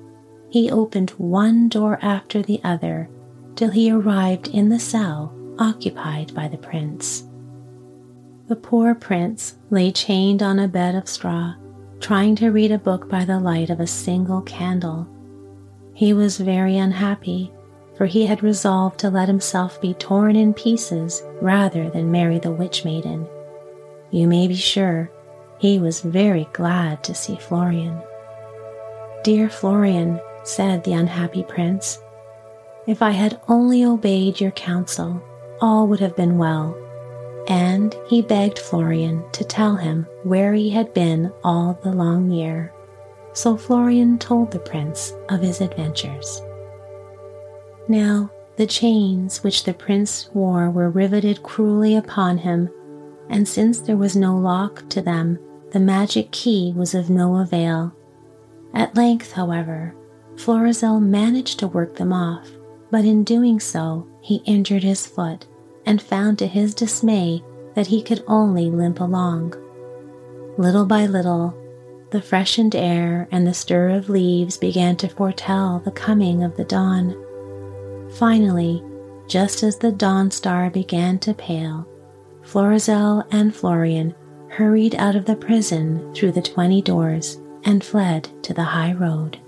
he 0.49 0.71
opened 0.71 1.09
one 1.17 1.67
door 1.67 1.99
after 2.01 2.41
the 2.41 2.61
other 2.63 3.09
till 3.57 3.71
he 3.71 3.91
arrived 3.91 4.47
in 4.47 4.69
the 4.69 4.79
cell 4.79 5.35
occupied 5.59 6.33
by 6.33 6.47
the 6.47 6.57
prince. 6.57 7.25
The 8.47 8.55
poor 8.55 8.95
prince 8.95 9.57
lay 9.69 9.91
chained 9.91 10.41
on 10.41 10.57
a 10.57 10.69
bed 10.69 10.95
of 10.95 11.09
straw, 11.09 11.55
trying 11.99 12.37
to 12.37 12.51
read 12.51 12.71
a 12.71 12.77
book 12.77 13.09
by 13.09 13.25
the 13.25 13.37
light 13.37 13.69
of 13.69 13.81
a 13.81 13.85
single 13.85 14.43
candle. 14.43 15.09
He 15.93 16.13
was 16.13 16.37
very 16.37 16.77
unhappy, 16.77 17.51
for 17.95 18.05
he 18.05 18.25
had 18.25 18.43
resolved 18.43 18.99
to 18.99 19.09
let 19.09 19.27
himself 19.27 19.79
be 19.81 19.93
torn 19.93 20.35
in 20.35 20.53
pieces 20.53 21.23
rather 21.41 21.89
than 21.89 22.11
marry 22.11 22.39
the 22.39 22.51
witch 22.51 22.83
maiden. 22.83 23.27
You 24.11 24.27
may 24.27 24.47
be 24.47 24.55
sure 24.55 25.11
he 25.59 25.79
was 25.79 26.01
very 26.01 26.47
glad 26.53 27.03
to 27.03 27.15
see 27.15 27.35
Florian. 27.35 28.01
Dear 29.23 29.49
Florian, 29.49 30.19
said 30.43 30.83
the 30.83 30.93
unhappy 30.93 31.43
prince, 31.43 31.99
if 32.85 33.01
I 33.01 33.11
had 33.11 33.39
only 33.47 33.85
obeyed 33.85 34.41
your 34.41 34.51
counsel, 34.51 35.23
all 35.61 35.87
would 35.87 36.01
have 36.01 36.17
been 36.17 36.37
well. 36.37 36.75
And 37.47 37.95
he 38.07 38.21
begged 38.21 38.59
Florian 38.59 39.23
to 39.31 39.43
tell 39.43 39.75
him 39.75 40.05
where 40.23 40.53
he 40.53 40.69
had 40.69 40.93
been 40.93 41.31
all 41.43 41.79
the 41.81 41.91
long 41.91 42.29
year. 42.29 42.73
So 43.33 43.57
Florian 43.57 44.19
told 44.19 44.51
the 44.51 44.59
prince 44.59 45.13
of 45.29 45.39
his 45.39 45.61
adventures. 45.61 46.41
Now, 47.87 48.31
the 48.55 48.67
chains 48.67 49.43
which 49.43 49.63
the 49.63 49.73
prince 49.73 50.29
wore 50.33 50.69
were 50.69 50.89
riveted 50.89 51.43
cruelly 51.43 51.95
upon 51.95 52.37
him, 52.37 52.69
and 53.29 53.47
since 53.47 53.79
there 53.79 53.97
was 53.97 54.15
no 54.15 54.37
lock 54.37 54.87
to 54.89 55.01
them, 55.01 55.39
the 55.71 55.79
magic 55.79 56.31
key 56.31 56.73
was 56.75 56.93
of 56.93 57.09
no 57.09 57.37
avail. 57.37 57.93
At 58.73 58.95
length, 58.95 59.31
however, 59.33 59.95
Florizel 60.37 60.99
managed 60.99 61.59
to 61.59 61.67
work 61.67 61.95
them 61.95 62.13
off, 62.13 62.49
but 62.91 63.05
in 63.05 63.23
doing 63.23 63.59
so, 63.59 64.07
he 64.21 64.43
injured 64.45 64.83
his 64.83 65.05
foot 65.05 65.47
and 65.85 66.01
found 66.01 66.39
to 66.39 66.47
his 66.47 66.73
dismay 66.73 67.43
that 67.75 67.87
he 67.87 68.01
could 68.01 68.23
only 68.27 68.69
limp 68.69 68.99
along. 68.99 69.55
Little 70.57 70.85
by 70.85 71.07
little, 71.07 71.55
the 72.11 72.21
freshened 72.21 72.75
air 72.75 73.27
and 73.31 73.45
the 73.45 73.53
stir 73.53 73.89
of 73.89 74.09
leaves 74.09 74.57
began 74.57 74.95
to 74.97 75.09
foretell 75.09 75.79
the 75.79 75.91
coming 75.91 76.43
of 76.43 76.55
the 76.55 76.63
dawn. 76.63 77.15
Finally, 78.15 78.83
just 79.27 79.63
as 79.63 79.77
the 79.77 79.91
dawn 79.91 80.29
star 80.29 80.69
began 80.69 81.17
to 81.19 81.33
pale, 81.33 81.87
Florizel 82.43 83.23
and 83.31 83.55
Florian 83.55 84.13
hurried 84.49 84.93
out 84.95 85.15
of 85.15 85.25
the 85.25 85.35
prison 85.35 86.13
through 86.13 86.31
the 86.31 86.41
twenty 86.41 86.81
doors 86.81 87.39
and 87.63 87.83
fled 87.83 88.29
to 88.43 88.53
the 88.53 88.63
high 88.63 88.93
road. 88.93 89.39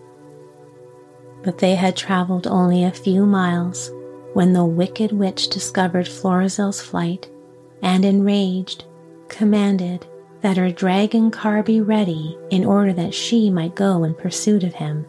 But 1.43 1.59
they 1.59 1.75
had 1.75 1.95
traveled 1.95 2.47
only 2.47 2.83
a 2.83 2.91
few 2.91 3.25
miles 3.25 3.91
when 4.33 4.53
the 4.53 4.65
wicked 4.65 5.11
witch 5.11 5.49
discovered 5.49 6.07
Florizel's 6.07 6.81
flight 6.81 7.29
and, 7.83 8.03
enraged, 8.03 8.85
commanded 9.27 10.07
that 10.41 10.57
her 10.57 10.71
dragon 10.71 11.29
car 11.29 11.61
be 11.61 11.81
ready 11.81 12.37
in 12.49 12.65
order 12.65 12.93
that 12.93 13.13
she 13.13 13.49
might 13.49 13.75
go 13.75 14.03
in 14.03 14.15
pursuit 14.15 14.63
of 14.63 14.73
him. 14.73 15.05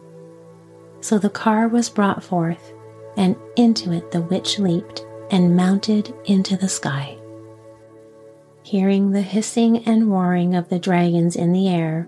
So 1.01 1.17
the 1.17 1.29
car 1.29 1.67
was 1.67 1.89
brought 1.89 2.23
forth, 2.23 2.73
and 3.17 3.35
into 3.55 3.91
it 3.91 4.11
the 4.11 4.21
witch 4.21 4.59
leaped 4.59 5.05
and 5.29 5.55
mounted 5.55 6.13
into 6.25 6.55
the 6.55 6.69
sky. 6.69 7.17
Hearing 8.63 9.11
the 9.11 9.21
hissing 9.21 9.85
and 9.85 10.11
roaring 10.11 10.55
of 10.55 10.69
the 10.69 10.79
dragons 10.79 11.35
in 11.35 11.51
the 11.51 11.67
air, 11.67 12.07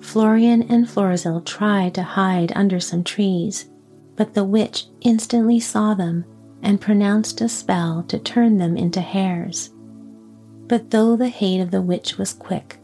Florian 0.00 0.62
and 0.64 0.88
Florizel 0.88 1.40
tried 1.40 1.94
to 1.94 2.02
hide 2.02 2.52
under 2.54 2.80
some 2.80 3.04
trees, 3.04 3.70
but 4.16 4.34
the 4.34 4.44
witch 4.44 4.86
instantly 5.00 5.60
saw 5.60 5.94
them 5.94 6.24
and 6.62 6.80
pronounced 6.80 7.40
a 7.40 7.48
spell 7.48 8.04
to 8.08 8.18
turn 8.18 8.58
them 8.58 8.76
into 8.76 9.00
hares. 9.00 9.70
But 10.66 10.90
though 10.90 11.16
the 11.16 11.28
hate 11.28 11.60
of 11.60 11.70
the 11.70 11.82
witch 11.82 12.18
was 12.18 12.32
quick, 12.32 12.78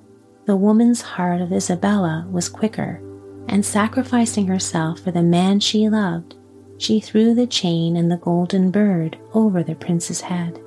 the 0.46 0.56
woman's 0.56 1.02
heart 1.02 1.40
of 1.40 1.52
Isabella 1.52 2.26
was 2.30 2.48
quicker, 2.48 3.02
and 3.48 3.64
sacrificing 3.64 4.46
herself 4.46 5.00
for 5.00 5.10
the 5.10 5.22
man 5.22 5.60
she 5.60 5.88
loved, 5.88 6.34
she 6.78 7.00
threw 7.00 7.34
the 7.34 7.46
chain 7.46 7.96
and 7.96 8.10
the 8.10 8.16
golden 8.16 8.70
bird 8.70 9.18
over 9.34 9.62
the 9.62 9.74
prince's 9.74 10.22
head. 10.22 10.58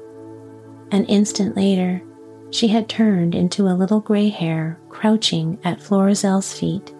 An 0.91 1.05
instant 1.05 1.55
later, 1.55 2.03
she 2.51 2.67
had 2.67 2.89
turned 2.89 3.33
into 3.33 3.67
a 3.67 3.73
little 3.73 4.01
gray 4.01 4.27
hare 4.27 4.77
crouching 4.89 5.57
at 5.63 5.81
Florizel's 5.81 6.53
feet. 6.53 6.93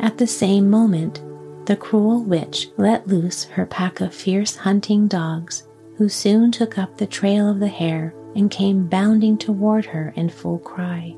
At 0.00 0.18
the 0.18 0.26
same 0.26 0.68
moment, 0.68 1.22
the 1.66 1.76
cruel 1.76 2.24
witch 2.24 2.68
let 2.76 3.06
loose 3.06 3.44
her 3.44 3.64
pack 3.64 4.00
of 4.00 4.12
fierce 4.12 4.56
hunting 4.56 5.06
dogs, 5.06 5.68
who 5.96 6.08
soon 6.08 6.50
took 6.50 6.78
up 6.78 6.96
the 6.96 7.06
trail 7.06 7.48
of 7.48 7.60
the 7.60 7.68
hare 7.68 8.12
and 8.34 8.50
came 8.50 8.88
bounding 8.88 9.38
toward 9.38 9.84
her 9.84 10.12
in 10.16 10.28
full 10.28 10.58
cry. 10.58 11.14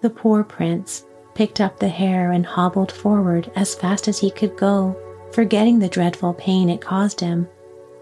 The 0.00 0.10
poor 0.10 0.42
prince 0.42 1.04
picked 1.34 1.60
up 1.60 1.78
the 1.78 1.88
hare 1.88 2.32
and 2.32 2.44
hobbled 2.44 2.90
forward 2.90 3.50
as 3.54 3.74
fast 3.74 4.08
as 4.08 4.18
he 4.18 4.30
could 4.30 4.56
go, 4.56 4.96
forgetting 5.34 5.80
the 5.80 5.88
dreadful 5.88 6.32
pain 6.34 6.70
it 6.70 6.80
caused 6.80 7.18
him. 7.18 7.48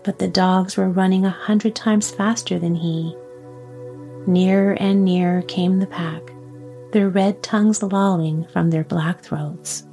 But 0.04 0.18
the 0.18 0.28
dogs 0.28 0.76
were 0.76 0.90
running 0.90 1.24
a 1.24 1.30
hundred 1.30 1.74
times 1.74 2.10
faster 2.10 2.58
than 2.58 2.74
he. 2.74 3.16
Nearer 4.26 4.74
and 4.74 5.04
nearer 5.04 5.42
came 5.42 5.78
the 5.78 5.86
pack, 5.86 6.22
their 6.92 7.08
red 7.08 7.42
tongues 7.42 7.82
lolling 7.82 8.46
from 8.52 8.70
their 8.70 8.84
black 8.84 9.22
throats. 9.22 9.86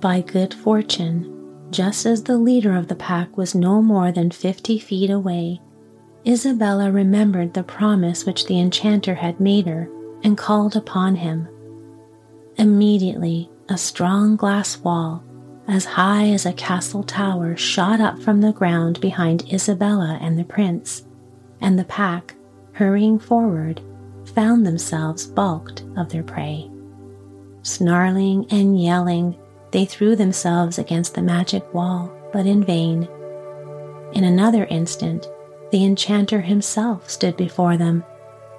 By 0.00 0.22
good 0.22 0.54
fortune, 0.54 1.68
just 1.70 2.06
as 2.06 2.22
the 2.22 2.38
leader 2.38 2.74
of 2.74 2.88
the 2.88 2.94
pack 2.94 3.36
was 3.36 3.54
no 3.54 3.82
more 3.82 4.10
than 4.10 4.30
fifty 4.30 4.78
feet 4.78 5.10
away, 5.10 5.60
Isabella 6.26 6.90
remembered 6.90 7.52
the 7.52 7.62
promise 7.62 8.24
which 8.24 8.46
the 8.46 8.58
enchanter 8.58 9.14
had 9.14 9.40
made 9.40 9.66
her 9.66 9.90
and 10.24 10.38
called 10.38 10.76
upon 10.76 11.16
him. 11.16 11.48
Immediately, 12.56 13.50
a 13.68 13.76
strong 13.76 14.36
glass 14.36 14.78
wall, 14.78 15.22
as 15.68 15.84
high 15.84 16.28
as 16.28 16.46
a 16.46 16.52
castle 16.54 17.02
tower, 17.02 17.54
shot 17.54 18.00
up 18.00 18.18
from 18.22 18.40
the 18.40 18.52
ground 18.52 18.98
behind 19.00 19.52
Isabella 19.52 20.18
and 20.20 20.38
the 20.38 20.44
prince, 20.44 21.04
and 21.60 21.78
the 21.78 21.84
pack, 21.84 22.34
hurrying 22.72 23.18
forward, 23.18 23.82
found 24.34 24.66
themselves 24.66 25.26
balked 25.26 25.84
of 25.96 26.08
their 26.08 26.22
prey. 26.22 26.70
Snarling 27.62 28.46
and 28.50 28.80
yelling, 28.80 29.36
they 29.70 29.84
threw 29.84 30.16
themselves 30.16 30.78
against 30.78 31.14
the 31.14 31.22
magic 31.22 31.74
wall, 31.74 32.10
but 32.32 32.46
in 32.46 32.64
vain. 32.64 33.06
In 34.12 34.24
another 34.24 34.64
instant, 34.66 35.28
the 35.70 35.84
enchanter 35.84 36.40
himself 36.40 37.10
stood 37.10 37.36
before 37.36 37.76
them, 37.76 38.04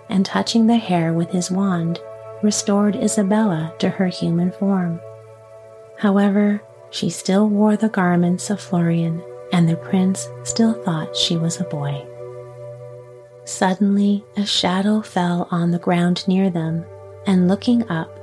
and 0.09 0.23
touching 0.23 0.67
the 0.67 0.77
hare 0.77 1.13
with 1.13 1.31
his 1.31 1.49
wand, 1.49 1.99
restored 2.43 2.95
Isabella 2.95 3.73
to 3.79 3.89
her 3.89 4.07
human 4.07 4.51
form. 4.51 4.99
However, 5.97 6.61
she 6.91 7.09
still 7.09 7.47
wore 7.47 7.77
the 7.77 7.89
garments 7.89 8.49
of 8.49 8.59
Florian, 8.59 9.21
and 9.51 9.67
the 9.67 9.75
prince 9.75 10.27
still 10.43 10.73
thought 10.83 11.15
she 11.15 11.37
was 11.37 11.59
a 11.59 11.65
boy. 11.65 12.05
Suddenly, 13.45 14.23
a 14.37 14.45
shadow 14.45 15.01
fell 15.01 15.47
on 15.49 15.71
the 15.71 15.79
ground 15.79 16.27
near 16.27 16.49
them, 16.49 16.85
and 17.25 17.47
looking 17.47 17.89
up, 17.89 18.15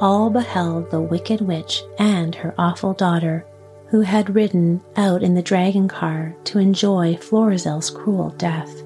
all 0.00 0.30
beheld 0.30 0.90
the 0.90 1.00
wicked 1.00 1.40
witch 1.40 1.82
and 1.98 2.34
her 2.34 2.54
awful 2.58 2.92
daughter 2.92 3.46
who 3.86 4.00
had 4.00 4.34
ridden 4.34 4.80
out 4.96 5.22
in 5.22 5.34
the 5.34 5.42
dragon 5.42 5.86
car 5.86 6.34
to 6.44 6.58
enjoy 6.58 7.14
Florizel's 7.16 7.90
cruel 7.90 8.30
death. 8.30 8.82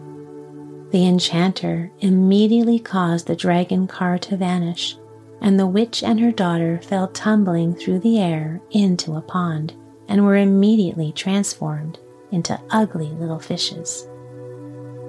The 0.91 1.07
enchanter 1.07 1.91
immediately 2.01 2.79
caused 2.79 3.27
the 3.27 3.37
dragon 3.37 3.87
car 3.87 4.19
to 4.19 4.37
vanish, 4.37 4.99
and 5.41 5.59
the 5.59 5.67
witch 5.67 6.03
and 6.03 6.21
her 6.21 6.33
daughter 6.33 6.81
fell 6.83 7.09
tumbling 7.09 7.75
through 7.75 8.01
the 8.01 8.19
air 8.19 8.61
into 8.71 9.17
a 9.17 9.21
pond 9.21 9.75
and 10.09 10.25
were 10.25 10.37
immediately 10.37 11.13
transformed 11.13 11.99
into 12.31 12.61
ugly 12.71 13.09
little 13.11 13.39
fishes. 13.39 14.09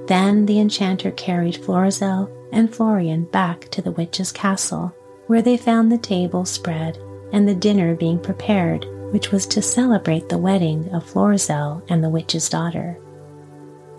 Then 0.08 0.46
the 0.46 0.60
enchanter 0.60 1.12
carried 1.12 1.58
Florizel 1.58 2.32
and 2.52 2.74
Florian 2.74 3.26
back 3.26 3.70
to 3.72 3.82
the 3.82 3.92
witch's 3.92 4.32
castle, 4.32 4.94
where 5.28 5.42
they 5.42 5.58
found 5.58 5.92
the 5.92 5.98
table 5.98 6.46
spread 6.46 6.98
and 7.34 7.48
the 7.48 7.56
dinner 7.56 7.96
being 7.96 8.20
prepared 8.20 8.86
which 9.12 9.32
was 9.32 9.46
to 9.48 9.62
celebrate 9.62 10.30
the 10.30 10.38
wedding 10.38 10.90
of 10.94 11.04
Florizel 11.04 11.82
and 11.90 12.04
the 12.04 12.10
witch's 12.10 12.50
daughter. 12.50 13.00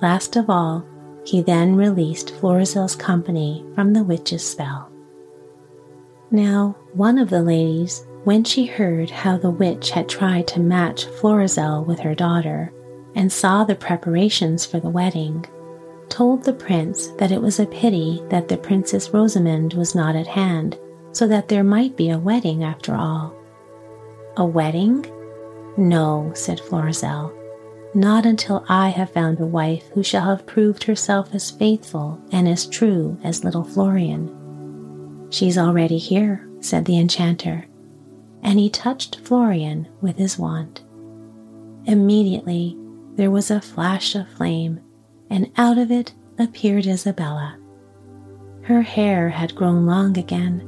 Last 0.02 0.36
of 0.36 0.50
all, 0.50 0.84
he 1.24 1.42
then 1.42 1.76
released 1.76 2.34
Florizel's 2.36 2.94
company 2.94 3.64
from 3.74 3.92
the 3.92 4.04
witch's 4.04 4.44
spell. 4.44 4.87
Now, 6.30 6.76
one 6.92 7.18
of 7.18 7.30
the 7.30 7.42
ladies, 7.42 8.06
when 8.24 8.44
she 8.44 8.66
heard 8.66 9.08
how 9.08 9.38
the 9.38 9.50
witch 9.50 9.90
had 9.90 10.08
tried 10.08 10.46
to 10.48 10.60
match 10.60 11.06
Florizel 11.06 11.84
with 11.84 12.00
her 12.00 12.14
daughter 12.14 12.70
and 13.14 13.32
saw 13.32 13.64
the 13.64 13.74
preparations 13.74 14.66
for 14.66 14.78
the 14.78 14.90
wedding, 14.90 15.46
told 16.10 16.44
the 16.44 16.52
prince 16.52 17.06
that 17.18 17.32
it 17.32 17.40
was 17.40 17.58
a 17.58 17.66
pity 17.66 18.22
that 18.28 18.48
the 18.48 18.58
Princess 18.58 19.08
Rosamond 19.10 19.72
was 19.72 19.94
not 19.94 20.16
at 20.16 20.26
hand, 20.26 20.78
so 21.12 21.26
that 21.26 21.48
there 21.48 21.64
might 21.64 21.96
be 21.96 22.10
a 22.10 22.18
wedding 22.18 22.62
after 22.62 22.94
all. 22.94 23.34
A 24.36 24.44
wedding? 24.44 25.06
No, 25.78 26.30
said 26.34 26.60
Florizel, 26.60 27.32
not 27.94 28.26
until 28.26 28.66
I 28.68 28.90
have 28.90 29.10
found 29.10 29.40
a 29.40 29.46
wife 29.46 29.88
who 29.94 30.02
shall 30.02 30.26
have 30.26 30.46
proved 30.46 30.84
herself 30.84 31.34
as 31.34 31.50
faithful 31.50 32.20
and 32.32 32.46
as 32.46 32.66
true 32.66 33.18
as 33.24 33.44
little 33.44 33.64
Florian. 33.64 34.37
She's 35.30 35.58
already 35.58 35.98
here, 35.98 36.48
said 36.60 36.84
the 36.84 36.98
enchanter, 36.98 37.66
and 38.42 38.58
he 38.58 38.70
touched 38.70 39.20
Florian 39.20 39.88
with 40.00 40.16
his 40.16 40.38
wand. 40.38 40.80
Immediately 41.84 42.76
there 43.16 43.30
was 43.30 43.50
a 43.50 43.60
flash 43.60 44.14
of 44.14 44.28
flame, 44.28 44.80
and 45.28 45.50
out 45.56 45.78
of 45.78 45.90
it 45.90 46.14
appeared 46.38 46.86
Isabella. 46.86 47.58
Her 48.62 48.82
hair 48.82 49.28
had 49.30 49.54
grown 49.54 49.86
long 49.86 50.16
again, 50.16 50.60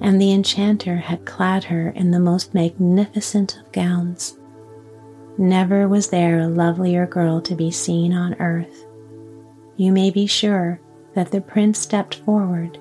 and 0.00 0.20
the 0.20 0.32
enchanter 0.32 0.96
had 0.96 1.24
clad 1.24 1.64
her 1.64 1.90
in 1.90 2.10
the 2.10 2.20
most 2.20 2.54
magnificent 2.54 3.58
of 3.58 3.72
gowns. 3.72 4.38
Never 5.38 5.86
was 5.88 6.08
there 6.08 6.40
a 6.40 6.48
lovelier 6.48 7.06
girl 7.06 7.40
to 7.42 7.54
be 7.54 7.70
seen 7.70 8.12
on 8.12 8.34
earth. 8.40 8.86
You 9.76 9.92
may 9.92 10.10
be 10.10 10.26
sure 10.26 10.80
that 11.14 11.30
the 11.30 11.40
prince 11.40 11.78
stepped 11.78 12.14
forward, 12.14 12.78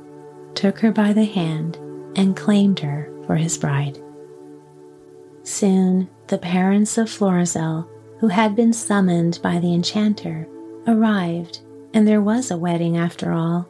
took 0.56 0.80
her 0.80 0.92
by 0.92 1.14
the 1.14 1.26
hand, 1.26 1.78
and 2.16 2.36
claimed 2.36 2.80
her 2.80 3.12
for 3.26 3.36
his 3.36 3.58
bride. 3.58 4.00
Soon 5.44 6.10
the 6.28 6.38
parents 6.38 6.98
of 6.98 7.10
Florizel, 7.10 7.88
who 8.20 8.28
had 8.28 8.56
been 8.56 8.74
summoned 8.74 9.40
by 9.44 9.60
the 9.60 9.74
enchanter, 9.74 10.48
arrived, 10.88 11.60
and 11.94 12.08
there 12.08 12.22
was 12.22 12.50
a 12.50 12.58
wedding 12.58 12.98
after 12.98 13.32
all. 13.32 13.68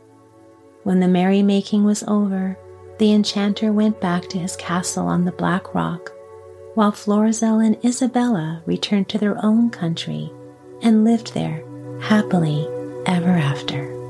When 0.83 0.99
the 0.99 1.07
merrymaking 1.07 1.83
was 1.83 2.03
over, 2.07 2.57
the 2.99 3.11
enchanter 3.11 3.73
went 3.73 3.99
back 3.99 4.29
to 4.29 4.39
his 4.39 4.55
castle 4.55 5.07
on 5.07 5.25
the 5.25 5.31
Black 5.31 5.73
Rock, 5.73 6.11
while 6.75 6.91
Florizel 6.91 7.59
and 7.59 7.83
Isabella 7.83 8.61
returned 8.65 9.09
to 9.09 9.17
their 9.17 9.43
own 9.43 9.69
country 9.69 10.31
and 10.81 11.03
lived 11.03 11.33
there 11.33 11.63
happily 11.99 12.67
ever 13.05 13.31
after. 13.31 14.04